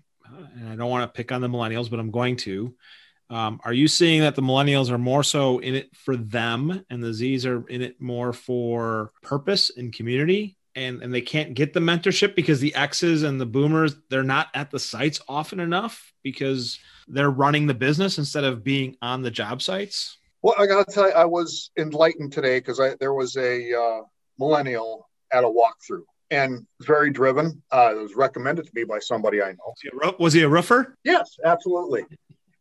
and 0.55 0.69
I 0.69 0.75
don't 0.75 0.89
want 0.89 1.12
to 1.12 1.15
pick 1.15 1.31
on 1.31 1.41
the 1.41 1.48
millennials, 1.48 1.89
but 1.89 2.00
I'm 2.00 2.12
going 2.12 2.36
to 2.38 2.75
um, 3.29 3.60
are 3.63 3.74
you 3.74 3.88
seeing 3.88 4.22
that 4.22 4.36
the 4.36 4.41
millennials 4.41 4.89
are 4.89 4.98
more 4.98 5.24
so 5.24 5.60
in 5.60 5.75
it 5.75 5.96
for 5.96 6.17
them 6.17 6.84
and 6.89 7.03
the 7.03 7.13
Z's 7.13 7.46
are 7.46 7.67
in 7.67 7.81
it 7.81 8.01
more 8.01 8.34
for 8.34 9.12
purpose 9.22 9.72
and 9.75 9.93
community? 9.93 10.58
And, 10.75 11.03
and 11.03 11.13
they 11.13 11.22
can't 11.22 11.55
get 11.55 11.74
the 11.74 11.79
mentorship 11.79 12.36
because 12.36 12.60
the 12.60 12.74
X's 12.74 13.24
and 13.24 13.39
the 13.39 13.46
boomers, 13.46 13.96
they're 14.10 14.24
not 14.24 14.48
at 14.53 14.72
the 14.72 14.79
sites 14.79 15.19
often 15.27 15.60
enough 15.60 16.13
because 16.24 16.79
they're 17.08 17.29
running 17.29 17.67
the 17.67 17.74
business 17.74 18.17
instead 18.17 18.43
of 18.43 18.63
being 18.63 18.96
on 19.01 19.22
the 19.22 19.31
job 19.31 19.62
sites? 19.62 20.17
Well, 20.41 20.55
I 20.58 20.67
got 20.67 20.88
to 20.88 20.93
tell 20.93 21.08
you, 21.08 21.13
I 21.13 21.25
was 21.25 21.72
enlightened 21.77 22.31
today 22.31 22.60
because 22.60 22.79
there 23.00 23.13
was 23.13 23.36
a 23.36 23.74
uh, 23.74 24.01
millennial 24.38 25.10
at 25.34 25.43
a 25.43 25.48
walkthrough 25.48 26.03
and 26.31 26.65
very 26.81 27.09
driven. 27.12 27.62
Uh, 27.71 27.93
it 27.95 28.01
was 28.01 28.15
recommended 28.15 28.65
to 28.65 28.71
me 28.74 28.83
by 28.83 29.00
somebody 29.00 29.41
I 29.41 29.51
know. 29.51 29.57
Was 29.67 29.81
he 29.81 29.89
a, 29.89 30.12
was 30.19 30.33
he 30.33 30.41
a 30.43 30.50
roofer? 30.50 30.95
Yes, 31.03 31.38
absolutely. 31.43 32.05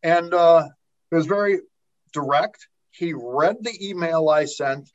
And 0.03 0.33
uh, 0.33 0.69
it 1.11 1.15
was 1.15 1.27
very 1.27 1.61
direct. 2.13 2.67
He 2.91 3.13
read 3.15 3.57
the 3.61 3.89
email 3.89 4.29
I 4.29 4.47
sent 4.47 4.91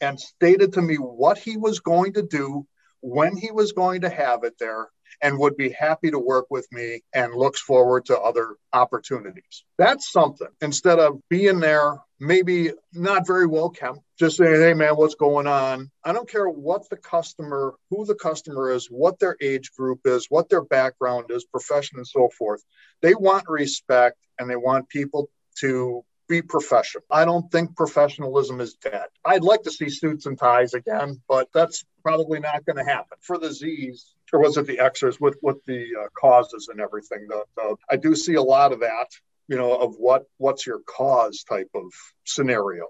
and 0.00 0.18
stated 0.18 0.74
to 0.74 0.82
me 0.82 0.96
what 0.96 1.38
he 1.38 1.56
was 1.56 1.80
going 1.80 2.12
to 2.14 2.22
do, 2.22 2.66
when 3.00 3.36
he 3.36 3.50
was 3.50 3.72
going 3.72 4.02
to 4.02 4.10
have 4.10 4.44
it 4.44 4.54
there, 4.58 4.88
and 5.22 5.38
would 5.38 5.56
be 5.56 5.70
happy 5.70 6.10
to 6.10 6.18
work 6.18 6.46
with 6.50 6.66
me 6.72 7.02
and 7.14 7.34
looks 7.34 7.60
forward 7.60 8.06
to 8.06 8.18
other 8.18 8.56
opportunities. 8.72 9.64
That's 9.78 10.10
something 10.10 10.48
instead 10.60 10.98
of 10.98 11.20
being 11.28 11.60
there, 11.60 11.98
maybe 12.20 12.72
not 12.92 13.26
very 13.26 13.46
well 13.46 13.70
kept, 13.70 13.98
just 14.18 14.36
saying, 14.36 14.60
hey 14.60 14.74
man, 14.74 14.94
what's 14.94 15.14
going 15.14 15.46
on? 15.46 15.90
I 16.04 16.12
don't 16.12 16.28
care 16.28 16.48
what 16.48 16.88
the 16.88 16.96
customer, 16.96 17.74
who 17.90 18.04
the 18.04 18.14
customer 18.14 18.70
is, 18.70 18.86
what 18.86 19.18
their 19.18 19.36
age 19.40 19.72
group 19.72 20.00
is, 20.04 20.26
what 20.28 20.48
their 20.48 20.62
background 20.62 21.26
is, 21.30 21.44
profession, 21.44 21.98
and 21.98 22.06
so 22.06 22.28
forth. 22.36 22.62
They 23.02 23.14
want 23.14 23.48
respect 23.48 24.18
and 24.38 24.50
they 24.50 24.56
want 24.56 24.88
people 24.88 25.30
to 25.60 26.04
be 26.28 26.42
professional. 26.42 27.04
I 27.10 27.24
don't 27.24 27.50
think 27.52 27.76
professionalism 27.76 28.60
is 28.60 28.74
dead. 28.74 29.06
I'd 29.24 29.44
like 29.44 29.62
to 29.62 29.70
see 29.70 29.88
suits 29.88 30.26
and 30.26 30.38
ties 30.38 30.74
again, 30.74 31.22
but 31.28 31.48
that's 31.54 31.84
probably 32.02 32.40
not 32.40 32.64
going 32.64 32.76
to 32.76 32.84
happen. 32.84 33.18
For 33.20 33.38
the 33.38 33.52
Z's, 33.52 34.15
or 34.32 34.40
was 34.40 34.56
it 34.56 34.66
the 34.66 34.78
Xers 34.78 35.20
with 35.20 35.36
with 35.42 35.64
the 35.64 35.88
uh, 36.00 36.08
causes 36.18 36.68
and 36.68 36.80
everything? 36.80 37.26
The, 37.28 37.44
the, 37.56 37.76
I 37.90 37.96
do 37.96 38.14
see 38.14 38.34
a 38.34 38.42
lot 38.42 38.72
of 38.72 38.80
that, 38.80 39.08
you 39.48 39.56
know, 39.56 39.74
of 39.74 39.96
what 39.96 40.24
what's 40.38 40.66
your 40.66 40.80
cause 40.80 41.44
type 41.44 41.70
of 41.74 41.84
scenario. 42.24 42.86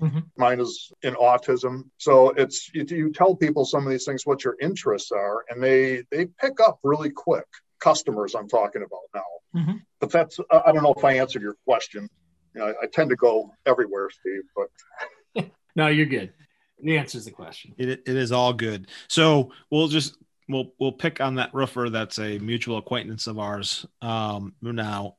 Mm-hmm. 0.00 0.20
Mine 0.36 0.60
is 0.60 0.92
in 1.02 1.14
autism, 1.14 1.84
so 1.98 2.30
it's 2.30 2.68
you, 2.74 2.84
you, 2.88 3.12
tell 3.12 3.36
people 3.36 3.64
some 3.64 3.86
of 3.86 3.92
these 3.92 4.04
things 4.04 4.26
what 4.26 4.42
your 4.42 4.56
interests 4.60 5.12
are, 5.12 5.44
and 5.48 5.62
they 5.62 6.04
they 6.10 6.26
pick 6.26 6.60
up 6.60 6.80
really 6.82 7.10
quick. 7.10 7.46
Customers, 7.80 8.34
I'm 8.34 8.48
talking 8.48 8.82
about 8.82 9.00
now. 9.14 9.60
Mm-hmm. 9.60 9.76
But 10.00 10.10
that's 10.10 10.40
I 10.50 10.72
don't 10.72 10.82
know 10.82 10.94
if 10.96 11.04
I 11.04 11.14
answered 11.14 11.42
your 11.42 11.56
question. 11.64 12.08
You 12.54 12.60
know, 12.60 12.66
I, 12.66 12.84
I 12.84 12.86
tend 12.92 13.10
to 13.10 13.16
go 13.16 13.52
everywhere, 13.66 14.10
Steve, 14.10 14.42
but 14.56 15.50
no, 15.76 15.86
you're 15.86 16.06
good. 16.06 16.32
The 16.82 16.98
answers 16.98 17.24
the 17.24 17.30
question. 17.30 17.74
It, 17.78 17.88
it 17.88 18.08
is 18.08 18.32
all 18.32 18.52
good. 18.52 18.88
So 19.08 19.52
we'll 19.70 19.88
just 19.88 20.16
we'll 20.48 20.72
we'll 20.78 20.92
pick 20.92 21.20
on 21.20 21.36
that 21.36 21.54
roofer 21.54 21.90
that's 21.90 22.18
a 22.18 22.38
mutual 22.38 22.78
acquaintance 22.78 23.26
of 23.26 23.38
ours 23.38 23.86
um 24.02 24.54
now. 24.62 25.16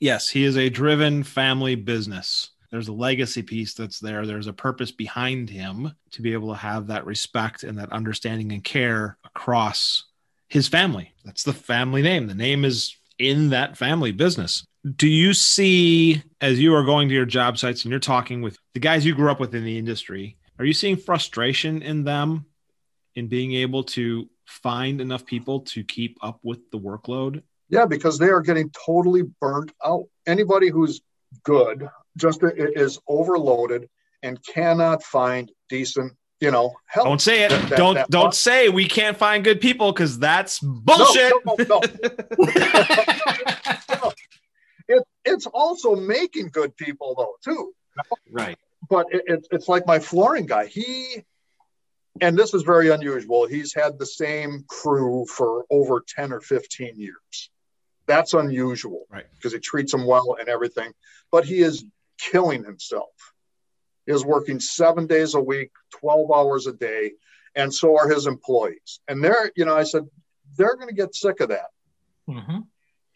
Yes 0.00 0.28
he 0.28 0.44
is 0.44 0.56
a 0.56 0.68
driven 0.68 1.22
family 1.22 1.74
business. 1.74 2.50
There's 2.70 2.88
a 2.88 2.92
legacy 2.92 3.42
piece 3.42 3.72
that's 3.72 3.98
there. 3.98 4.26
There's 4.26 4.46
a 4.46 4.52
purpose 4.52 4.90
behind 4.90 5.48
him 5.48 5.92
to 6.10 6.22
be 6.22 6.34
able 6.34 6.48
to 6.48 6.58
have 6.58 6.88
that 6.88 7.06
respect 7.06 7.62
and 7.62 7.78
that 7.78 7.92
understanding 7.92 8.52
and 8.52 8.62
care 8.62 9.16
across 9.24 10.04
his 10.48 10.68
family. 10.68 11.12
That's 11.24 11.44
the 11.44 11.54
family 11.54 12.02
name. 12.02 12.26
The 12.26 12.34
name 12.34 12.64
is 12.66 12.94
in 13.18 13.50
that 13.50 13.76
family 13.76 14.12
business. 14.12 14.64
Do 14.96 15.08
you 15.08 15.32
see 15.32 16.22
as 16.40 16.60
you 16.60 16.74
are 16.74 16.84
going 16.84 17.08
to 17.08 17.14
your 17.14 17.26
job 17.26 17.58
sites 17.58 17.84
and 17.84 17.90
you're 17.90 18.00
talking 18.00 18.42
with 18.42 18.58
the 18.74 18.80
guys 18.80 19.04
you 19.04 19.14
grew 19.14 19.30
up 19.30 19.40
with 19.40 19.54
in 19.54 19.64
the 19.64 19.78
industry 19.78 20.36
are 20.58 20.64
you 20.64 20.72
seeing 20.72 20.96
frustration 20.96 21.82
in 21.82 22.04
them 22.04 22.46
in 23.14 23.28
being 23.28 23.52
able 23.54 23.84
to 23.84 24.28
find 24.48 25.00
enough 25.00 25.26
people 25.26 25.60
to 25.60 25.84
keep 25.84 26.18
up 26.22 26.40
with 26.42 26.70
the 26.70 26.78
workload? 26.78 27.42
Yeah, 27.68 27.84
because 27.84 28.18
they 28.18 28.28
are 28.28 28.40
getting 28.40 28.70
totally 28.70 29.22
burnt 29.40 29.72
out. 29.84 30.06
Anybody 30.26 30.70
who's 30.70 31.02
good 31.42 31.88
just 32.16 32.42
is 32.42 32.98
overloaded 33.06 33.88
and 34.22 34.42
cannot 34.44 35.02
find 35.02 35.52
decent, 35.68 36.14
you 36.40 36.50
know, 36.50 36.72
help. 36.86 37.06
Don't 37.06 37.20
say 37.20 37.44
it. 37.44 37.50
That, 37.50 37.76
don't 37.76 37.94
that 37.94 38.10
don't 38.10 38.34
say 38.34 38.70
we 38.70 38.88
can't 38.88 39.16
find 39.16 39.44
good 39.44 39.60
people 39.60 39.92
because 39.92 40.18
that's 40.18 40.60
bullshit. 40.60 41.32
No, 41.44 41.56
no, 41.68 41.80
no, 44.02 44.12
it, 44.88 45.04
it's 45.26 45.46
also 45.46 45.94
making 45.94 46.48
good 46.48 46.74
people 46.76 47.14
though 47.16 47.34
too. 47.44 47.74
Right. 48.30 48.58
But 48.88 49.06
it, 49.10 49.46
it's 49.50 49.68
like 49.68 49.86
my 49.86 49.98
flooring 49.98 50.46
guy. 50.46 50.66
He 50.66 51.24
and 52.20 52.36
this 52.36 52.54
is 52.54 52.62
very 52.62 52.90
unusual. 52.90 53.46
He's 53.46 53.74
had 53.74 53.98
the 53.98 54.06
same 54.06 54.64
crew 54.68 55.26
for 55.26 55.64
over 55.70 56.04
10 56.06 56.32
or 56.32 56.40
15 56.40 56.98
years. 56.98 57.50
That's 58.06 58.34
unusual 58.34 59.04
right. 59.10 59.26
because 59.34 59.52
he 59.52 59.58
treats 59.58 59.92
them 59.92 60.06
well 60.06 60.36
and 60.38 60.48
everything, 60.48 60.92
but 61.30 61.44
he 61.44 61.60
is 61.60 61.84
killing 62.18 62.64
himself. 62.64 63.10
He 64.06 64.12
is 64.12 64.24
working 64.24 64.60
seven 64.60 65.06
days 65.06 65.34
a 65.34 65.40
week, 65.40 65.70
12 66.00 66.30
hours 66.32 66.66
a 66.66 66.72
day, 66.72 67.12
and 67.54 67.72
so 67.72 67.98
are 67.98 68.08
his 68.08 68.26
employees. 68.26 69.00
And 69.08 69.22
they're, 69.22 69.52
you 69.56 69.66
know, 69.66 69.76
I 69.76 69.84
said, 69.84 70.04
they're 70.56 70.76
going 70.76 70.88
to 70.88 70.94
get 70.94 71.14
sick 71.14 71.40
of 71.40 71.50
that. 71.50 71.68
Mm-hmm. 72.28 72.60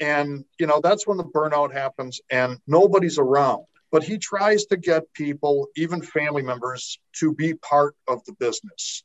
And, 0.01 0.45
you 0.59 0.67
know, 0.67 0.81
that's 0.83 1.07
when 1.07 1.17
the 1.17 1.25
burnout 1.25 1.73
happens 1.73 2.21
and 2.31 2.59
nobody's 2.67 3.19
around 3.19 3.65
but 3.93 4.03
he 4.03 4.19
tries 4.19 4.65
to 4.67 4.77
get 4.77 5.13
people, 5.13 5.69
even 5.77 6.03
family 6.03 6.43
members, 6.43 6.99
to 7.21 7.35
be 7.35 7.55
part 7.55 7.95
of 8.09 8.25
the 8.25 8.33
business. 8.33 9.05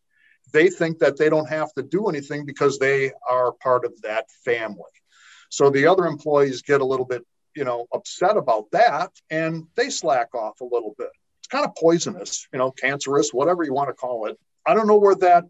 They 0.53 0.70
think 0.70 1.00
that 1.00 1.17
they 1.17 1.29
don't 1.29 1.50
have 1.50 1.74
to 1.74 1.84
do 1.84 2.08
anything 2.08 2.46
because 2.46 2.79
they 2.79 3.12
are 3.29 3.51
part 3.51 3.86
of 3.86 4.01
that 4.01 4.25
family. 4.46 4.82
So 5.50 5.70
the 5.70 5.88
other 5.88 6.06
employees 6.06 6.62
get 6.62 6.82
a 6.82 6.86
little 6.86 7.06
bit, 7.06 7.24
you 7.56 7.65
know, 7.65 7.86
upset 7.94 8.38
about 8.38 8.72
that 8.72 9.12
and 9.29 9.65
they 9.75 9.89
slack 9.89 10.34
off 10.34 10.62
a 10.62 10.65
little 10.65 10.96
bit. 10.98 11.10
It's 11.39 11.48
kind 11.48 11.65
of 11.65 11.75
poisonous, 11.75 12.48
you 12.53 12.60
know, 12.60 12.72
cancerous, 12.72 13.34
whatever 13.34 13.63
you 13.63 13.74
want 13.74 13.89
to 13.89 13.94
call 13.94 14.27
it. 14.27 14.39
I 14.65 14.74
don't 14.74 14.88
know 14.88 14.98
where 14.98 15.15
that 15.15 15.44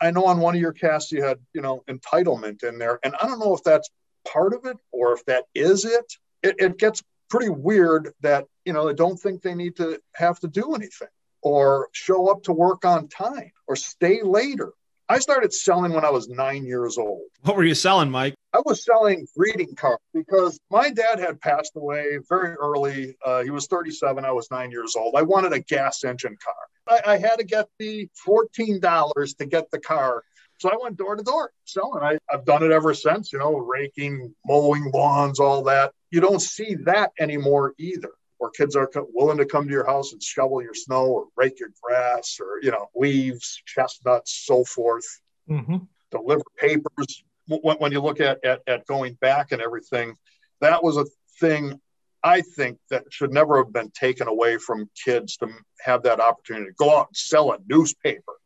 I 0.00 0.10
know 0.10 0.26
on 0.26 0.38
one 0.38 0.54
of 0.54 0.60
your 0.60 0.72
casts 0.72 1.12
you 1.12 1.22
had, 1.22 1.38
you 1.52 1.60
know, 1.60 1.82
entitlement 1.88 2.62
in 2.62 2.78
there. 2.78 2.98
And 3.04 3.14
I 3.20 3.26
don't 3.26 3.38
know 3.38 3.54
if 3.54 3.62
that's 3.62 3.90
part 4.26 4.54
of 4.54 4.64
it 4.66 4.76
or 4.92 5.12
if 5.12 5.24
that 5.26 5.44
is 5.54 5.84
it. 5.84 6.12
It, 6.42 6.56
it 6.58 6.78
gets 6.78 7.02
pretty 7.28 7.48
weird 7.48 8.12
that 8.20 8.46
you 8.64 8.72
know 8.72 8.86
they 8.86 8.94
don't 8.94 9.18
think 9.18 9.42
they 9.42 9.54
need 9.54 9.76
to 9.76 10.00
have 10.14 10.38
to 10.40 10.48
do 10.48 10.74
anything 10.74 11.08
or 11.42 11.88
show 11.92 12.28
up 12.28 12.42
to 12.44 12.52
work 12.52 12.84
on 12.84 13.08
time 13.08 13.50
or 13.66 13.76
stay 13.76 14.22
later. 14.22 14.72
I 15.10 15.20
started 15.20 15.54
selling 15.54 15.94
when 15.94 16.04
i 16.04 16.10
was 16.10 16.28
nine 16.28 16.66
years 16.66 16.98
old. 16.98 17.22
What 17.42 17.56
were 17.56 17.64
you 17.64 17.74
selling 17.74 18.10
mike? 18.10 18.34
I 18.52 18.60
was 18.64 18.84
selling 18.84 19.26
greeting 19.36 19.74
cards 19.74 20.02
because 20.12 20.58
my 20.70 20.90
dad 20.90 21.18
had 21.18 21.40
passed 21.40 21.72
away 21.76 22.18
very 22.28 22.54
early. 22.54 23.16
Uh, 23.24 23.42
he 23.42 23.50
was 23.50 23.66
37 23.66 24.24
i 24.24 24.32
was 24.32 24.50
nine 24.50 24.70
years 24.70 24.96
old. 24.96 25.14
I 25.16 25.22
wanted 25.22 25.52
a 25.52 25.60
gas 25.60 26.04
engine 26.04 26.36
car. 26.42 27.00
I, 27.06 27.14
I 27.14 27.18
had 27.18 27.36
to 27.36 27.44
get 27.44 27.68
the 27.78 28.08
$14 28.26 29.36
to 29.38 29.46
get 29.46 29.70
the 29.70 29.80
car 29.80 30.24
so 30.58 30.70
I 30.70 30.76
went 30.82 30.96
door 30.96 31.14
to 31.14 31.22
door 31.22 31.52
selling. 31.64 32.02
I, 32.02 32.18
have 32.30 32.44
done 32.44 32.64
it 32.64 32.72
ever 32.72 32.92
since, 32.92 33.32
you 33.32 33.38
know, 33.38 33.56
raking, 33.56 34.34
mowing 34.44 34.90
lawns, 34.92 35.38
all 35.38 35.62
that. 35.64 35.92
You 36.10 36.20
don't 36.20 36.42
see 36.42 36.74
that 36.84 37.12
anymore 37.18 37.74
either. 37.78 38.10
where 38.38 38.50
kids 38.50 38.74
are 38.74 38.90
willing 39.14 39.38
to 39.38 39.46
come 39.46 39.66
to 39.66 39.72
your 39.72 39.86
house 39.86 40.12
and 40.12 40.22
shovel 40.22 40.62
your 40.62 40.74
snow 40.74 41.06
or 41.06 41.26
rake 41.36 41.60
your 41.60 41.70
grass 41.80 42.38
or, 42.40 42.58
you 42.62 42.72
know, 42.72 42.88
leaves, 42.94 43.62
chestnuts, 43.66 44.42
so 44.44 44.64
forth. 44.64 45.06
Mm-hmm. 45.48 45.78
Deliver 46.10 46.42
papers. 46.58 47.24
When, 47.46 47.76
when 47.76 47.92
you 47.92 48.00
look 48.00 48.20
at, 48.20 48.44
at, 48.44 48.62
at 48.66 48.86
going 48.86 49.14
back 49.14 49.52
and 49.52 49.62
everything, 49.62 50.16
that 50.60 50.82
was 50.82 50.96
a 50.96 51.06
thing 51.40 51.80
I 52.24 52.40
think 52.40 52.78
that 52.90 53.04
should 53.10 53.32
never 53.32 53.58
have 53.58 53.72
been 53.72 53.90
taken 53.90 54.26
away 54.26 54.58
from 54.58 54.90
kids 55.04 55.36
to 55.36 55.48
have 55.80 56.02
that 56.02 56.18
opportunity 56.18 56.66
to 56.66 56.74
go 56.76 56.98
out 56.98 57.08
and 57.08 57.16
sell 57.16 57.52
a 57.52 57.58
newspaper 57.68 58.37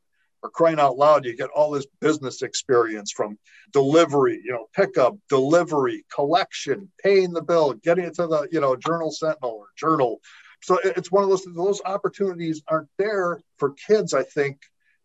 or 0.42 0.50
crying 0.50 0.80
out 0.80 0.96
loud, 0.96 1.24
you 1.24 1.36
get 1.36 1.50
all 1.50 1.70
this 1.70 1.86
business 2.00 2.42
experience 2.42 3.12
from 3.12 3.38
delivery, 3.72 4.40
you 4.44 4.52
know, 4.52 4.66
pickup, 4.74 5.16
delivery, 5.28 6.04
collection, 6.12 6.90
paying 7.02 7.32
the 7.32 7.42
bill, 7.42 7.74
getting 7.74 8.04
it 8.04 8.14
to 8.14 8.26
the, 8.26 8.48
you 8.50 8.60
know, 8.60 8.76
Journal 8.76 9.10
Sentinel 9.10 9.50
or 9.50 9.66
Journal. 9.76 10.20
So 10.62 10.78
it's 10.84 11.10
one 11.10 11.24
of 11.24 11.30
those, 11.30 11.44
those 11.54 11.80
opportunities 11.84 12.62
aren't 12.68 12.88
there 12.98 13.40
for 13.58 13.74
kids, 13.86 14.14
I 14.14 14.22
think, 14.22 14.58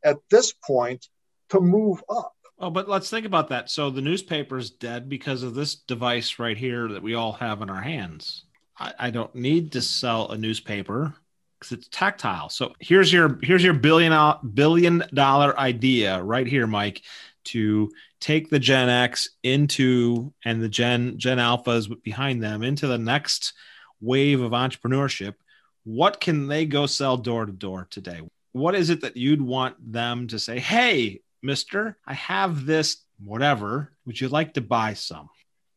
at 0.03 0.17
this 0.29 0.53
point 0.53 1.07
to 1.49 1.59
move 1.59 2.03
up. 2.09 2.33
Oh, 2.59 2.69
but 2.69 2.89
let's 2.89 3.09
think 3.09 3.25
about 3.25 3.49
that. 3.49 3.69
So 3.69 3.89
the 3.89 4.01
newspaper's 4.01 4.71
dead 4.71 5.07
because 5.09 5.43
of 5.43 5.53
this 5.53 5.75
device 5.75 6.39
right 6.39 6.57
here 6.57 6.87
that 6.87 7.03
we 7.03 7.13
all 7.13 7.33
have 7.33 7.61
in 7.61 7.69
our 7.69 7.81
hands. 7.81 8.45
I, 8.79 8.93
I 8.99 9.09
don't 9.11 9.33
need 9.35 9.73
to 9.73 9.81
sell 9.81 10.29
a 10.29 10.37
newspaper 10.37 11.15
because 11.59 11.77
it's 11.77 11.87
tactile. 11.89 12.49
So 12.49 12.73
here's 12.79 13.11
your 13.11 13.39
here's 13.41 13.63
your 13.63 13.73
billion 13.73 14.13
billion 14.53 15.03
dollar 15.13 15.57
idea 15.59 16.21
right 16.21 16.47
here, 16.47 16.67
Mike, 16.67 17.01
to 17.45 17.91
take 18.19 18.49
the 18.49 18.59
Gen 18.59 18.89
X 18.89 19.29
into 19.43 20.33
and 20.45 20.61
the 20.61 20.69
Gen 20.69 21.17
Gen 21.17 21.37
Alphas 21.37 21.89
behind 22.03 22.43
them 22.43 22.63
into 22.63 22.87
the 22.87 22.97
next 22.97 23.53
wave 24.01 24.41
of 24.41 24.51
entrepreneurship. 24.51 25.35
What 25.83 26.19
can 26.19 26.47
they 26.47 26.65
go 26.65 26.85
sell 26.85 27.17
door 27.17 27.45
to 27.45 27.51
door 27.51 27.87
today? 27.89 28.21
What 28.51 28.75
is 28.75 28.89
it 28.89 29.01
that 29.01 29.17
you'd 29.17 29.41
want 29.41 29.75
them 29.91 30.27
to 30.27 30.39
say? 30.39 30.59
Hey, 30.59 31.21
Mister, 31.41 31.97
I 32.05 32.13
have 32.13 32.65
this 32.65 32.97
whatever. 33.23 33.93
Would 34.05 34.19
you 34.19 34.29
like 34.29 34.53
to 34.55 34.61
buy 34.61 34.93
some? 34.93 35.29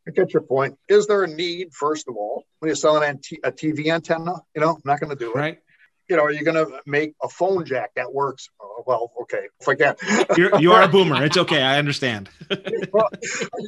I 0.09 0.13
get 0.13 0.33
your 0.33 0.43
point. 0.43 0.79
Is 0.89 1.07
there 1.07 1.23
a 1.25 1.29
need, 1.29 1.73
first 1.73 2.09
of 2.09 2.17
all, 2.17 2.45
when 2.59 2.69
you're 2.69 2.75
selling 2.75 3.21
a 3.45 3.53
TV 3.53 3.93
antenna? 3.93 4.33
You 4.55 4.63
know, 4.63 4.71
I'm 4.71 4.83
not 4.85 4.99
going 4.99 5.11
to 5.11 5.17
do 5.17 5.31
it. 5.31 5.37
Right 5.37 5.59
you 6.11 6.17
know, 6.17 6.25
are 6.25 6.33
you 6.33 6.45
going 6.45 6.57
to 6.57 6.81
make 6.87 7.15
a 7.23 7.29
phone 7.29 7.65
jack 7.65 7.93
that 7.95 8.13
works? 8.13 8.51
Oh, 8.61 8.83
well, 8.85 9.13
okay, 9.23 9.47
forget. 9.63 9.99
You're, 10.37 10.59
you 10.61 10.73
are 10.73 10.83
a 10.83 10.89
boomer. 10.89 11.25
It's 11.25 11.37
okay. 11.37 11.63
I 11.63 11.79
understand. 11.79 12.29
a 12.51 12.59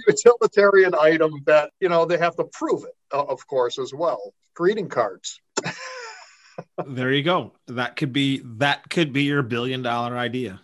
utilitarian 0.08 0.92
item 1.00 1.32
that, 1.46 1.70
you 1.78 1.88
know, 1.88 2.04
they 2.04 2.18
have 2.18 2.34
to 2.36 2.44
prove 2.44 2.82
it, 2.82 2.94
of 3.12 3.46
course, 3.46 3.78
as 3.78 3.94
well. 3.94 4.34
Greeting 4.54 4.88
cards. 4.88 5.40
there 6.86 7.12
you 7.12 7.22
go. 7.22 7.52
That 7.68 7.94
could 7.96 8.12
be 8.12 8.42
that 8.56 8.90
could 8.90 9.12
be 9.12 9.22
your 9.22 9.42
billion 9.42 9.82
dollar 9.82 10.18
idea. 10.18 10.60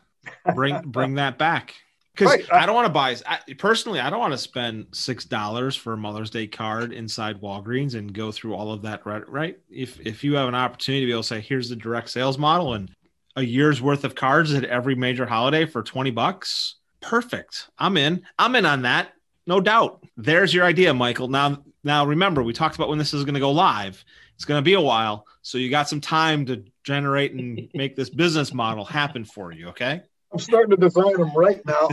Bring 0.55 0.83
bring 0.83 1.15
that 1.15 1.39
back 1.39 1.75
because 2.19 2.35
right. 2.35 2.53
I 2.53 2.67
don't 2.67 2.75
want 2.75 2.87
to 2.87 2.93
buy. 2.93 3.17
I, 3.27 3.39
personally, 3.55 4.01
I 4.01 4.11
don't 4.11 4.19
want 4.19 4.33
to 4.33 4.39
spend 4.39 4.87
six 4.93 5.25
dollars 5.25 5.77
for 5.77 5.93
a 5.93 5.97
Mother's 5.97 6.31
Day 6.31 6.47
card 6.47 6.93
inside 6.93 7.41
Walgreens 7.41 7.95
and 7.95 8.13
go 8.13 8.33
through 8.33 8.55
all 8.55 8.73
of 8.73 8.83
that. 8.83 9.07
Right, 9.07 9.29
right. 9.29 9.59
If 9.71 10.01
if 10.01 10.25
you 10.25 10.35
have 10.35 10.49
an 10.49 10.55
opportunity 10.55 11.03
to 11.03 11.07
be 11.07 11.13
able 11.13 11.23
to 11.23 11.29
say, 11.29 11.41
"Here's 11.41 11.69
the 11.69 11.77
direct 11.77 12.11
sales 12.11 12.37
model," 12.37 12.75
and 12.75 12.91
a 13.37 13.43
year's 13.43 13.81
worth 13.81 14.05
of 14.05 14.15
cards 14.15 14.53
at 14.53 14.65
every 14.65 14.95
major 14.95 15.27
holiday 15.27 15.65
for 15.65 15.83
twenty 15.83 16.11
bucks, 16.11 16.77
perfect. 17.01 17.69
I'm 17.79 17.97
in. 17.97 18.25
I'm 18.39 18.57
in 18.57 18.67
on 18.67 18.83
that. 18.83 19.13
No 19.47 19.61
doubt. 19.61 20.05
There's 20.17 20.53
your 20.53 20.65
idea, 20.65 20.93
Michael. 20.93 21.29
Now, 21.29 21.63
now 21.85 22.05
remember, 22.05 22.43
we 22.43 22.53
talked 22.53 22.75
about 22.75 22.89
when 22.89 22.99
this 22.99 23.15
is 23.15 23.25
going 23.25 23.35
to 23.35 23.41
go 23.41 23.53
live. 23.53 24.05
It's 24.35 24.45
going 24.45 24.59
to 24.59 24.65
be 24.65 24.75
a 24.75 24.81
while, 24.81 25.27
so 25.43 25.59
you 25.59 25.71
got 25.71 25.89
some 25.89 26.01
time 26.01 26.47
to 26.47 26.65
generate 26.85 27.33
and 27.33 27.69
make 27.75 27.97
this 27.97 28.11
business 28.11 28.53
model 28.53 28.85
happen 28.85 29.25
for 29.25 29.53
you. 29.53 29.69
Okay. 29.69 30.03
I'm 30.33 30.39
starting 30.39 30.71
to 30.71 30.77
design 30.77 31.15
them 31.15 31.35
right 31.35 31.61
now. 31.67 31.89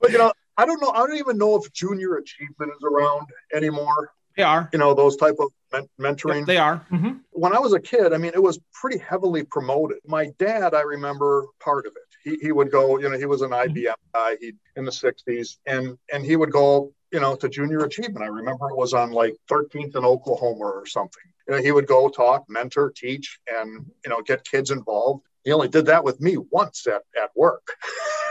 but 0.00 0.10
you 0.10 0.18
know, 0.18 0.32
I 0.56 0.64
don't 0.64 0.80
know. 0.80 0.90
I 0.90 1.06
don't 1.06 1.16
even 1.16 1.38
know 1.38 1.56
if 1.56 1.72
junior 1.72 2.16
achievement 2.16 2.72
is 2.76 2.82
around 2.84 3.28
anymore. 3.54 4.10
They 4.36 4.42
are. 4.42 4.68
You 4.72 4.78
know, 4.78 4.94
those 4.94 5.16
type 5.16 5.36
of 5.38 5.48
men- 5.72 5.88
mentoring. 5.98 6.40
Yep, 6.40 6.46
they 6.46 6.58
are. 6.58 6.86
Mm-hmm. 6.90 7.12
When 7.30 7.54
I 7.54 7.58
was 7.58 7.72
a 7.72 7.80
kid, 7.80 8.12
I 8.12 8.18
mean, 8.18 8.32
it 8.34 8.42
was 8.42 8.58
pretty 8.72 8.98
heavily 8.98 9.44
promoted. 9.44 9.98
My 10.06 10.30
dad, 10.38 10.74
I 10.74 10.82
remember 10.82 11.46
part 11.60 11.86
of 11.86 11.92
it. 11.96 12.02
He, 12.30 12.38
he 12.46 12.52
would 12.52 12.70
go, 12.70 12.98
you 12.98 13.08
know, 13.08 13.16
he 13.18 13.24
was 13.24 13.42
an 13.42 13.50
IBM 13.50 13.94
guy 14.12 14.36
he, 14.40 14.52
in 14.76 14.84
the 14.84 14.90
60s, 14.90 15.56
and 15.66 15.96
and 16.12 16.24
he 16.24 16.36
would 16.36 16.52
go, 16.52 16.92
you 17.12 17.20
know, 17.20 17.34
to 17.36 17.48
junior 17.48 17.80
achievement. 17.80 18.24
I 18.24 18.28
remember 18.28 18.68
it 18.68 18.76
was 18.76 18.92
on 18.92 19.10
like 19.12 19.36
13th 19.50 19.96
in 19.96 20.04
Oklahoma 20.04 20.64
or 20.64 20.86
something. 20.86 21.22
You 21.48 21.54
know, 21.54 21.62
he 21.62 21.72
would 21.72 21.86
go 21.86 22.08
talk, 22.08 22.44
mentor, 22.48 22.92
teach, 22.94 23.38
and 23.46 23.86
you 24.04 24.10
know, 24.10 24.20
get 24.22 24.44
kids 24.44 24.70
involved. 24.70 25.22
He 25.46 25.52
only 25.52 25.68
did 25.68 25.86
that 25.86 26.02
with 26.02 26.20
me 26.20 26.36
once 26.50 26.86
at, 26.88 27.02
at 27.22 27.30
work, 27.36 27.66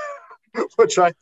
which 0.75 0.99
I 0.99 1.13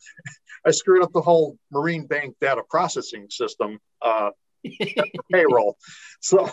I 0.66 0.72
screwed 0.72 1.04
up 1.04 1.12
the 1.12 1.20
whole 1.20 1.56
Marine 1.70 2.06
Bank 2.06 2.34
data 2.40 2.62
processing 2.68 3.28
system 3.30 3.78
uh, 4.02 4.30
payroll. 5.32 5.78
So 6.20 6.50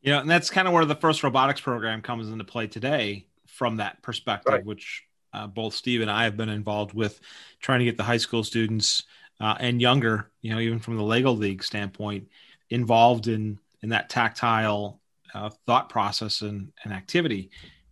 You 0.00 0.12
know, 0.12 0.20
and 0.20 0.30
that's 0.30 0.48
kind 0.48 0.66
of 0.66 0.72
where 0.72 0.86
the 0.86 0.94
first 0.94 1.22
robotics 1.22 1.60
program 1.60 2.00
comes 2.00 2.30
into 2.30 2.44
play 2.44 2.68
today 2.68 3.26
from 3.46 3.76
that 3.76 4.00
perspective, 4.02 4.54
Right. 4.54 4.64
which 4.64 5.04
uh, 5.34 5.46
both 5.46 5.74
Steve 5.74 6.00
and 6.00 6.10
I 6.10 6.24
have 6.24 6.36
been 6.38 6.48
involved 6.48 6.94
with 6.94 7.20
trying 7.60 7.80
to 7.80 7.84
get 7.84 7.98
the 7.98 8.02
high 8.02 8.16
school 8.16 8.42
students 8.44 9.04
uh, 9.40 9.56
and 9.60 9.80
younger, 9.80 10.30
you 10.40 10.52
know, 10.54 10.60
even 10.60 10.78
from 10.78 10.96
the 10.96 11.02
Lego 11.02 11.32
League 11.32 11.62
standpoint, 11.62 12.28
involved 12.70 13.28
in 13.28 13.58
in 13.82 13.90
that 13.90 14.08
tactile 14.08 15.00
uh, 15.34 15.50
thought 15.66 15.88
process 15.90 16.40
and, 16.40 16.72
and 16.84 16.92
activity. 16.94 17.50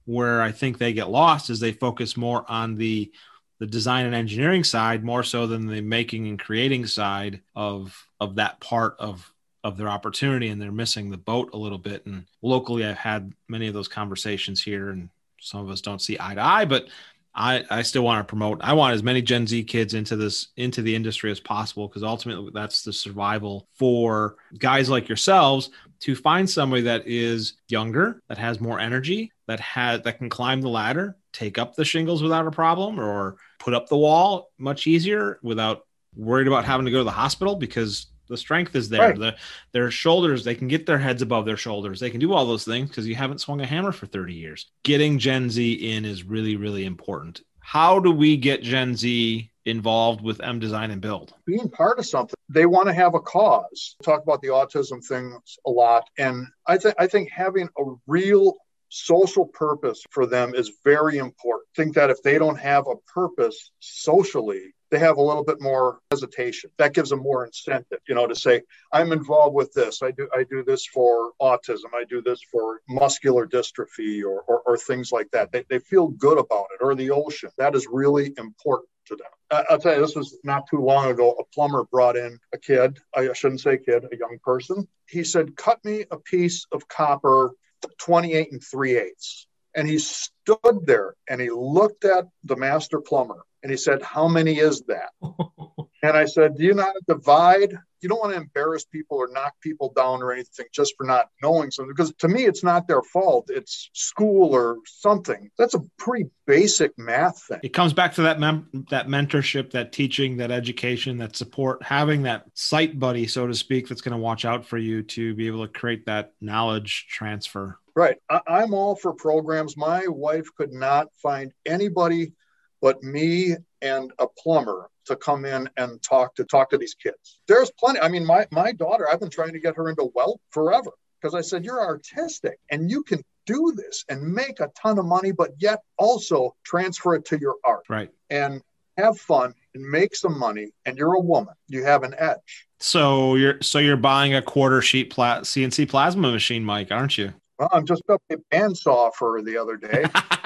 Where 0.09 0.41
I 0.41 0.53
think 0.53 0.79
they 0.79 0.95
get 0.95 1.11
lost 1.11 1.51
is 1.51 1.61
they 1.61 1.73
focus 1.73 2.17
more 2.17 2.45
on 2.51 2.77
the 2.77 3.13
the 3.59 3.67
design 3.67 4.07
and 4.07 4.15
engineering 4.15 4.65
side 4.65 5.05
more 5.05 5.23
so 5.23 5.47
than 5.47 5.67
the 5.67 5.83
making 5.83 6.29
and 6.29 6.39
creating 6.39 6.87
side 6.87 7.43
of 7.55 8.09
of 8.19 8.37
that 8.37 8.59
part 8.61 8.97
of 8.99 9.31
of 9.65 9.77
their 9.77 9.89
opportunity 9.89 10.49
and 10.49 10.63
they're 10.63 10.73
missing 10.73 11.11
the 11.11 11.19
boat 11.19 11.51
a 11.53 11.59
little 11.59 11.77
bit. 11.77 12.07
And 12.07 12.25
locally 12.41 12.87
i've 12.87 12.97
had 12.97 13.33
many 13.49 13.67
of 13.67 13.75
those 13.75 13.89
conversations 13.89 14.63
here 14.63 14.89
and 14.91 15.11
some 15.41 15.61
of 15.61 15.71
us 15.71 15.83
don't 15.83 16.01
see 16.01 16.17
eye 16.19 16.35
to 16.35 16.41
eye 16.41 16.65
but 16.65 16.89
i 17.35 17.63
i 17.71 17.83
still 17.83 18.03
want 18.03 18.27
to 18.27 18.29
promote 18.29 18.59
i 18.63 18.73
want 18.73 18.95
as 18.95 19.03
many 19.03 19.21
gen 19.21 19.47
z 19.47 19.63
kids 19.63 19.93
into 19.93 20.17
this 20.17 20.49
into 20.57 20.81
the 20.81 20.95
industry 20.95 21.31
as 21.31 21.39
possible 21.39 21.87
because 21.87 22.03
ultimately 22.03 22.51
that's 22.55 22.83
the 22.83 22.93
survival 22.93 23.69
for 23.75 24.37
guys 24.59 24.89
like 24.89 25.09
yourselves 25.09 25.71
to 26.01 26.15
find 26.15 26.49
somebody 26.49 26.83
that 26.83 27.07
is 27.07 27.55
younger 27.69 28.23
that 28.29 28.39
has 28.39 28.61
more 28.61 28.79
energy 28.79 29.33
that 29.47 29.61
has 29.61 30.03
that 30.03 30.19
can 30.19 30.29
climb 30.29 30.61
the 30.61 30.69
ladder 30.69 31.17
take 31.33 31.59
up 31.59 31.75
the 31.75 31.85
shingles 31.85 32.23
without 32.23 32.47
a 32.47 32.51
problem 32.51 32.99
or 32.99 33.37
put 33.59 33.75
up 33.75 33.89
the 33.89 33.97
wall 33.97 34.51
much 34.59 34.87
easier 34.87 35.39
without 35.43 35.87
worried 36.15 36.47
about 36.47 36.65
having 36.65 36.87
to 36.87 36.93
go 36.93 36.99
to 36.99 37.05
the 37.05 37.11
hospital 37.11 37.57
because 37.57 38.07
the 38.29 38.37
strength 38.37 38.77
is 38.77 38.89
there. 38.89 39.11
Right. 39.11 39.19
The, 39.19 39.37
their 39.73 39.91
shoulders, 39.91 40.45
they 40.45 40.55
can 40.55 40.69
get 40.69 40.87
their 40.87 40.99
heads 40.99 41.23
above 41.23 41.47
their 41.47 41.57
shoulders. 41.57 41.99
They 41.99 42.11
can 42.11 42.21
do 42.21 42.33
all 42.33 42.47
those 42.47 42.65
things 42.65 42.89
because 42.89 43.07
you 43.07 43.15
haven't 43.15 43.41
swung 43.41 43.61
a 43.61 43.67
hammer 43.67 43.93
for 43.93 44.07
30 44.07 44.35
years. 44.35 44.71
Getting 44.83 45.19
Gen 45.19 45.51
Z 45.51 45.73
in 45.73 46.05
is 46.05 46.25
really, 46.25 46.57
really 46.57 46.85
important. 46.85 47.41
How 47.61 47.99
do 47.99 48.11
we 48.11 48.37
get 48.37 48.63
Gen 48.63 48.97
Z 48.97 49.51
involved 49.69 50.21
with 50.23 50.41
M 50.43 50.59
Design 50.59 50.91
and 50.91 51.01
Build? 51.01 51.35
being 51.47 51.69
part 51.69 51.99
of 51.99 52.07
something, 52.07 52.35
they 52.49 52.67
want 52.67 52.89
to 52.89 52.95
have 52.95 53.15
a 53.15 53.21
cause. 53.21 53.97
Talk 54.03 54.23
about 54.23 54.43
the 54.43 54.49
autism 54.49 55.05
thing 55.05 55.39
a 55.67 55.71
lot, 55.71 56.09
and 56.19 56.47
I 56.67 56.79
think 56.79 56.95
I 56.99 57.07
think 57.07 57.31
having 57.31 57.69
a 57.79 57.85
real 58.07 58.55
social 58.91 59.47
purpose 59.47 60.03
for 60.11 60.27
them 60.27 60.55
is 60.55 60.73
very 60.85 61.19
important. 61.19 61.69
Think 61.77 61.95
that 61.95 62.11
if 62.11 62.23
they 62.23 62.39
don't 62.39 62.59
have 62.59 62.87
a 62.87 62.97
purpose 63.13 63.71
socially, 63.81 64.75
they 64.91 64.99
have 64.99 65.19
a 65.19 65.23
little 65.23 65.45
bit 65.45 65.61
more 65.61 65.99
hesitation. 66.11 66.71
That 66.79 66.95
gives 66.95 67.11
them 67.11 67.21
more 67.21 67.45
incentive, 67.45 67.99
you 68.09 68.15
know, 68.15 68.27
to 68.27 68.35
say, 68.35 68.63
I'm 68.91 69.13
involved 69.13 69.55
with 69.55 69.73
this. 69.75 70.03
I 70.03 70.11
do 70.13 70.29
I 70.35 70.45
do 70.45 70.65
this 70.65 70.87
for 70.87 71.33
autism. 71.41 71.93
I 71.95 72.05
do 72.09 72.23
this 72.23 72.41
for 72.51 72.81
muscular 72.89 73.47
dystrophy 73.47 74.23
or 74.25 74.43
or, 74.43 74.63
or 74.67 74.77
things 74.79 75.13
like 75.13 75.31
that. 75.33 75.53
They, 75.53 75.65
they 75.69 75.79
feel 75.79 76.09
good 76.09 76.39
about 76.39 76.67
it, 76.75 76.83
or 76.83 76.95
the 76.95 77.11
ocean. 77.11 77.51
That 77.59 77.75
is 77.75 77.87
really 77.91 78.33
important 78.39 78.89
to 79.09 79.17
them. 79.17 79.65
I'll 79.69 79.79
tell 79.79 79.95
you, 79.95 80.01
this 80.01 80.15
was 80.15 80.39
not 80.45 80.69
too 80.69 80.81
long 80.81 81.11
ago. 81.11 81.33
A 81.33 81.45
plumber 81.55 81.85
brought 81.85 82.17
in 82.17 82.39
a 82.53 82.59
kid. 82.59 82.99
I 83.15 83.33
shouldn't 83.33 83.61
say 83.61 83.79
kid, 83.79 84.05
a 84.11 84.17
young 84.17 84.39
person. 84.43 84.87
He 85.07 85.25
said, 85.25 85.57
"Cut 85.57 85.85
me 85.85 86.05
a 86.11 86.19
piece 86.19 86.67
of 86.73 86.89
copper, 86.89 87.53
28 87.99 88.53
and 88.53 88.63
3 88.63 88.97
eighths." 88.97 89.47
And 89.75 89.89
he 89.89 89.99
stood 89.99 90.87
there 90.87 91.15
and 91.29 91.41
he 91.41 91.51
looked 91.51 92.05
at 92.05 92.27
the 92.45 92.57
master 92.57 93.01
plumber 93.01 93.45
and 93.63 93.71
he 93.71 93.77
said, 93.77 94.03
"How 94.03 94.29
many 94.29 94.59
is 94.59 94.83
that?" 94.83 95.11
And 96.03 96.17
I 96.17 96.27
said, 96.27 96.57
Do 96.57 96.65
you 96.65 96.75
not 96.75 96.95
divide? 97.07 97.77
You 98.01 98.09
don't 98.09 98.21
want 98.21 98.33
to 98.33 98.41
embarrass 98.41 98.85
people 98.85 99.17
or 99.17 99.29
knock 99.33 99.55
people 99.61 99.93
down 99.97 100.23
or 100.23 100.33
anything 100.33 100.67
just 100.73 100.95
for 100.97 101.05
not 101.05 101.31
knowing 101.43 101.73
something. 101.73 101.93
Because 101.93 102.15
to 102.19 102.29
me, 102.29 102.45
it's 102.45 102.63
not 102.63 102.87
their 102.87 103.03
fault. 103.03 103.51
It's 103.51 103.91
school 103.93 104.55
or 104.55 104.77
something. 104.87 105.51
That's 105.59 105.75
a 105.75 105.83
pretty 105.99 106.31
basic 106.47 106.97
math 106.97 107.43
thing. 107.43 107.59
It 107.65 107.73
comes 107.73 107.93
back 107.93 108.15
to 108.15 108.23
that 108.23 108.39
mem- 108.39 108.87
that 108.91 109.09
mentorship, 109.09 109.73
that 109.73 109.93
teaching, 109.93 110.37
that 110.37 110.53
education, 110.53 111.19
that 111.19 111.35
support, 111.35 111.83
having 111.83 112.23
that 112.23 112.45
sight 112.55 112.99
buddy, 112.99 113.27
so 113.27 113.49
to 113.49 113.55
speak, 113.55 113.89
that's 113.89 114.01
going 114.01 114.13
to 114.13 114.19
watch 114.19 114.45
out 114.45 114.65
for 114.65 114.79
you 114.79 115.03
to 115.03 115.35
be 115.35 115.49
able 115.49 115.67
to 115.67 115.73
create 115.73 116.07
that 116.07 116.35
knowledge 116.41 117.07
transfer. 117.11 117.79
Right. 117.97 118.17
I, 118.31 118.41
I'm 118.47 118.75
all 118.75 118.95
for 118.95 119.13
programs. 119.13 119.77
My 119.77 120.07
wife 120.07 120.47
could 120.57 120.73
not 120.73 121.09
find 121.21 121.51
anybody 121.67 122.33
but 122.81 123.03
me 123.03 123.57
and 123.83 124.13
a 124.19 124.27
plumber 124.39 124.89
to 125.07 125.17
come 125.17 125.45
in 125.45 125.69
and 125.77 126.03
talk 126.03 126.35
to 126.35 126.45
talk 126.45 126.71
to 126.71 126.79
these 126.79 126.95
kids. 126.95 127.41
There's 127.49 127.71
plenty. 127.79 128.01
I 128.01 128.09
mean, 128.09 128.27
my 128.27 128.47
my 128.51 128.73
daughter, 128.73 129.09
I've 129.11 129.21
been 129.21 129.31
trying 129.31 129.53
to 129.53 129.61
get 129.61 129.77
her 129.77 129.89
into 129.89 130.11
weld 130.15 130.41
forever 130.51 130.91
because 131.21 131.35
I 131.35 131.41
said 131.41 131.65
you're 131.65 131.81
artistic 131.81 132.59
and 132.71 132.91
you 132.91 133.03
can 133.03 133.23
do 133.47 133.73
this 133.77 134.05
and 134.11 134.23
make 134.23 134.61
a 134.61 134.71
ton 134.81 134.99
of 134.99 135.07
money, 135.07 135.33
but 135.33 135.53
yet 135.59 135.81
also 135.97 136.55
transfer 136.65 137.15
it 137.15 137.25
to 137.27 137.39
your 137.41 137.57
art 137.65 137.85
Right. 137.89 138.11
and 138.29 138.61
have 138.99 139.19
fun 139.19 139.55
and 139.75 139.83
make 139.91 140.15
some 140.15 140.39
money. 140.39 140.73
And 140.85 140.99
you're 140.99 141.15
a 141.15 141.21
woman. 141.21 141.55
You 141.69 141.83
have 141.85 142.03
an 142.03 142.15
edge. 142.19 142.67
So 142.81 143.37
you're 143.37 143.61
so 143.63 143.79
you're 143.79 143.97
buying 143.97 144.35
a 144.35 144.43
quarter 144.43 144.83
sheet 144.83 145.11
pla- 145.11 145.41
CNC 145.41 145.89
plasma 145.89 146.31
machine, 146.31 146.63
Mike, 146.65 146.91
aren't 146.93 147.17
you? 147.17 147.33
Well, 147.59 147.69
I'm 147.73 147.87
just 147.87 148.03
up 148.11 148.23
a 148.31 148.37
bandsaw 148.53 149.13
for 149.15 149.33
her 149.39 149.43
the 149.43 149.57
other 149.57 149.77
day. 149.77 150.05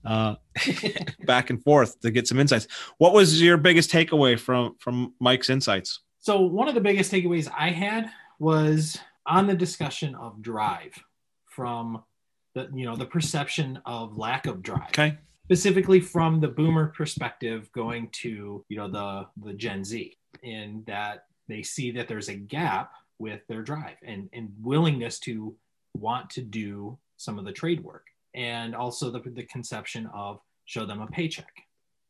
uh, 0.04 0.36
back 1.26 1.50
and 1.50 1.62
forth 1.62 2.00
to 2.00 2.10
get 2.10 2.28
some 2.28 2.38
insights. 2.38 2.68
What 2.98 3.12
was 3.12 3.42
your 3.42 3.56
biggest 3.56 3.90
takeaway 3.90 4.38
from 4.38 4.76
from 4.78 5.14
Mike's 5.20 5.50
insights? 5.50 6.00
So 6.20 6.40
one 6.42 6.68
of 6.68 6.74
the 6.74 6.80
biggest 6.80 7.10
takeaways 7.10 7.50
I 7.56 7.70
had 7.70 8.10
was 8.38 8.98
on 9.26 9.46
the 9.46 9.54
discussion 9.54 10.14
of 10.14 10.40
drive 10.42 10.92
from 11.46 12.02
the 12.54 12.68
you 12.74 12.84
know 12.84 12.94
the 12.96 13.06
perception 13.06 13.80
of 13.84 14.16
lack 14.16 14.46
of 14.46 14.62
drive. 14.62 14.88
Okay, 14.90 15.18
Specifically 15.50 15.98
from 15.98 16.38
the 16.38 16.46
boomer 16.46 16.92
perspective 16.96 17.72
going 17.72 18.08
to 18.10 18.64
you 18.68 18.76
know 18.76 18.88
the 18.88 19.26
the 19.44 19.52
Gen 19.52 19.82
Z 19.82 20.16
in 20.44 20.84
that 20.86 21.24
they 21.48 21.60
see 21.64 21.90
that 21.90 22.06
there's 22.06 22.28
a 22.28 22.36
gap 22.36 22.92
with 23.18 23.44
their 23.48 23.60
drive 23.60 23.96
and, 24.04 24.28
and 24.32 24.52
willingness 24.62 25.18
to 25.18 25.52
want 25.94 26.30
to 26.30 26.40
do 26.40 26.96
some 27.16 27.36
of 27.36 27.44
the 27.44 27.50
trade 27.50 27.82
work 27.82 28.06
and 28.32 28.76
also 28.76 29.10
the, 29.10 29.18
the 29.30 29.42
conception 29.42 30.08
of 30.14 30.38
show 30.66 30.86
them 30.86 31.00
a 31.00 31.08
paycheck. 31.08 31.52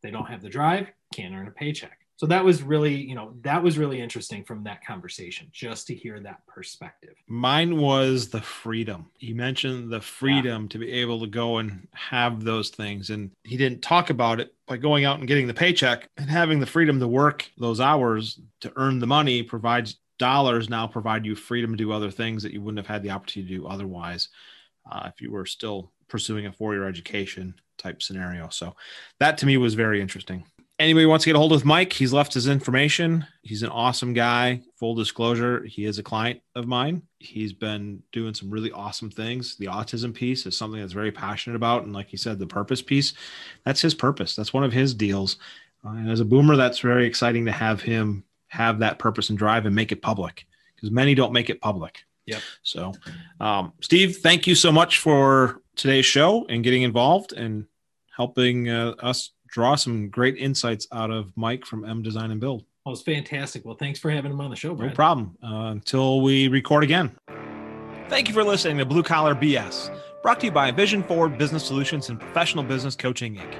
They 0.02 0.10
don't 0.10 0.28
have 0.28 0.42
the 0.42 0.50
drive 0.50 0.88
can't 1.14 1.34
earn 1.34 1.48
a 1.48 1.50
paycheck 1.50 1.99
so 2.20 2.26
that 2.26 2.44
was 2.44 2.62
really 2.62 2.94
you 2.94 3.14
know 3.14 3.32
that 3.40 3.62
was 3.62 3.78
really 3.78 3.98
interesting 3.98 4.44
from 4.44 4.62
that 4.64 4.84
conversation 4.84 5.48
just 5.52 5.86
to 5.86 5.94
hear 5.94 6.20
that 6.20 6.46
perspective. 6.46 7.14
Mine 7.26 7.78
was 7.78 8.28
the 8.28 8.42
freedom. 8.42 9.06
He 9.16 9.32
mentioned 9.32 9.90
the 9.90 10.02
freedom 10.02 10.64
yeah. 10.64 10.68
to 10.68 10.78
be 10.78 10.92
able 10.92 11.20
to 11.20 11.26
go 11.26 11.56
and 11.56 11.88
have 11.94 12.44
those 12.44 12.68
things 12.68 13.08
and 13.08 13.30
he 13.44 13.56
didn't 13.56 13.80
talk 13.80 14.10
about 14.10 14.38
it 14.38 14.54
by 14.66 14.76
going 14.76 15.06
out 15.06 15.18
and 15.18 15.26
getting 15.26 15.46
the 15.46 15.54
paycheck 15.54 16.10
and 16.18 16.28
having 16.28 16.60
the 16.60 16.66
freedom 16.66 17.00
to 17.00 17.08
work 17.08 17.50
those 17.56 17.80
hours 17.80 18.38
to 18.60 18.70
earn 18.76 18.98
the 18.98 19.06
money 19.06 19.42
provides 19.42 19.96
dollars 20.18 20.68
now 20.68 20.86
provide 20.86 21.24
you 21.24 21.34
freedom 21.34 21.70
to 21.70 21.82
do 21.82 21.90
other 21.90 22.10
things 22.10 22.42
that 22.42 22.52
you 22.52 22.60
wouldn't 22.60 22.86
have 22.86 22.94
had 22.94 23.02
the 23.02 23.10
opportunity 23.10 23.54
to 23.54 23.60
do 23.60 23.66
otherwise 23.66 24.28
uh, 24.92 25.08
if 25.10 25.22
you 25.22 25.32
were 25.32 25.46
still 25.46 25.90
pursuing 26.06 26.44
a 26.44 26.52
four-year 26.52 26.86
education 26.86 27.54
type 27.78 28.02
scenario. 28.02 28.50
So 28.50 28.76
that 29.20 29.38
to 29.38 29.46
me 29.46 29.56
was 29.56 29.72
very 29.72 30.02
interesting 30.02 30.44
anybody 30.80 31.06
wants 31.06 31.24
to 31.24 31.28
get 31.28 31.36
a 31.36 31.38
hold 31.38 31.52
of 31.52 31.64
Mike, 31.64 31.92
he's 31.92 32.12
left 32.12 32.32
his 32.32 32.48
information. 32.48 33.26
He's 33.42 33.62
an 33.62 33.68
awesome 33.68 34.14
guy. 34.14 34.62
Full 34.76 34.94
disclosure, 34.94 35.62
he 35.64 35.84
is 35.84 35.98
a 35.98 36.02
client 36.02 36.40
of 36.56 36.66
mine. 36.66 37.02
He's 37.18 37.52
been 37.52 38.02
doing 38.12 38.34
some 38.34 38.50
really 38.50 38.72
awesome 38.72 39.10
things. 39.10 39.56
The 39.56 39.66
autism 39.66 40.14
piece 40.14 40.46
is 40.46 40.56
something 40.56 40.80
that's 40.80 40.94
very 40.94 41.12
passionate 41.12 41.56
about. 41.56 41.84
And 41.84 41.92
like 41.92 42.08
he 42.08 42.16
said, 42.16 42.38
the 42.38 42.46
purpose 42.46 42.80
piece, 42.80 43.12
that's 43.64 43.82
his 43.82 43.94
purpose. 43.94 44.34
That's 44.34 44.54
one 44.54 44.64
of 44.64 44.72
his 44.72 44.94
deals. 44.94 45.36
Uh, 45.84 45.90
and 45.90 46.10
as 46.10 46.20
a 46.20 46.24
boomer, 46.24 46.56
that's 46.56 46.78
very 46.80 47.06
exciting 47.06 47.44
to 47.44 47.52
have 47.52 47.82
him 47.82 48.24
have 48.48 48.80
that 48.80 48.98
purpose 48.98 49.28
and 49.28 49.38
drive 49.38 49.66
and 49.66 49.74
make 49.74 49.92
it 49.92 50.02
public 50.02 50.46
because 50.74 50.90
many 50.90 51.14
don't 51.14 51.32
make 51.32 51.50
it 51.50 51.60
public. 51.60 52.04
Yep. 52.26 52.40
So, 52.62 52.92
um, 53.38 53.72
Steve, 53.80 54.16
thank 54.18 54.46
you 54.46 54.54
so 54.54 54.72
much 54.72 54.98
for 54.98 55.62
today's 55.76 56.06
show 56.06 56.46
and 56.48 56.64
getting 56.64 56.82
involved 56.82 57.32
and 57.32 57.66
helping 58.16 58.68
uh, 58.68 58.94
us 58.98 59.30
draw 59.50 59.74
some 59.74 60.08
great 60.08 60.36
insights 60.36 60.86
out 60.92 61.10
of 61.10 61.32
Mike 61.36 61.64
from 61.64 61.84
M 61.84 62.02
Design 62.02 62.30
and 62.30 62.40
Build. 62.40 62.64
Well, 62.84 62.94
it's 62.94 63.02
fantastic. 63.02 63.64
Well, 63.64 63.76
thanks 63.76 63.98
for 63.98 64.10
having 64.10 64.30
him 64.32 64.40
on 64.40 64.50
the 64.50 64.56
show, 64.56 64.74
Brad. 64.74 64.90
No 64.90 64.94
problem. 64.94 65.36
Uh, 65.42 65.70
until 65.70 66.22
we 66.22 66.48
record 66.48 66.82
again. 66.82 67.14
Thank 68.08 68.26
you 68.26 68.34
for 68.34 68.42
listening 68.42 68.78
to 68.78 68.84
Blue 68.84 69.02
Collar 69.02 69.34
BS, 69.34 69.94
brought 70.22 70.40
to 70.40 70.46
you 70.46 70.52
by 70.52 70.70
Vision 70.70 71.02
Forward 71.02 71.38
Business 71.38 71.64
Solutions 71.64 72.08
and 72.08 72.18
Professional 72.18 72.64
Business 72.64 72.96
Coaching 72.96 73.36
Inc. 73.36 73.54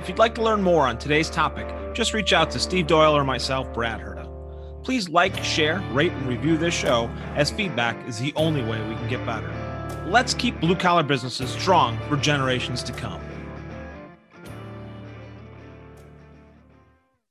If 0.00 0.08
you'd 0.08 0.18
like 0.18 0.34
to 0.36 0.42
learn 0.42 0.62
more 0.62 0.86
on 0.86 0.98
today's 0.98 1.28
topic, 1.30 1.66
just 1.94 2.14
reach 2.14 2.32
out 2.32 2.50
to 2.52 2.60
Steve 2.60 2.86
Doyle 2.86 3.16
or 3.16 3.24
myself, 3.24 3.72
Brad 3.72 4.00
Herda. 4.00 4.26
Please 4.84 5.08
like, 5.08 5.42
share, 5.42 5.82
rate, 5.92 6.12
and 6.12 6.28
review 6.28 6.56
this 6.56 6.74
show, 6.74 7.10
as 7.34 7.50
feedback 7.50 7.96
is 8.06 8.18
the 8.18 8.32
only 8.36 8.62
way 8.62 8.80
we 8.88 8.94
can 8.94 9.08
get 9.08 9.26
better. 9.26 9.52
Let's 10.06 10.32
keep 10.32 10.60
blue 10.60 10.76
collar 10.76 11.02
businesses 11.02 11.50
strong 11.50 11.98
for 12.08 12.16
generations 12.16 12.82
to 12.84 12.92
come. 12.92 13.20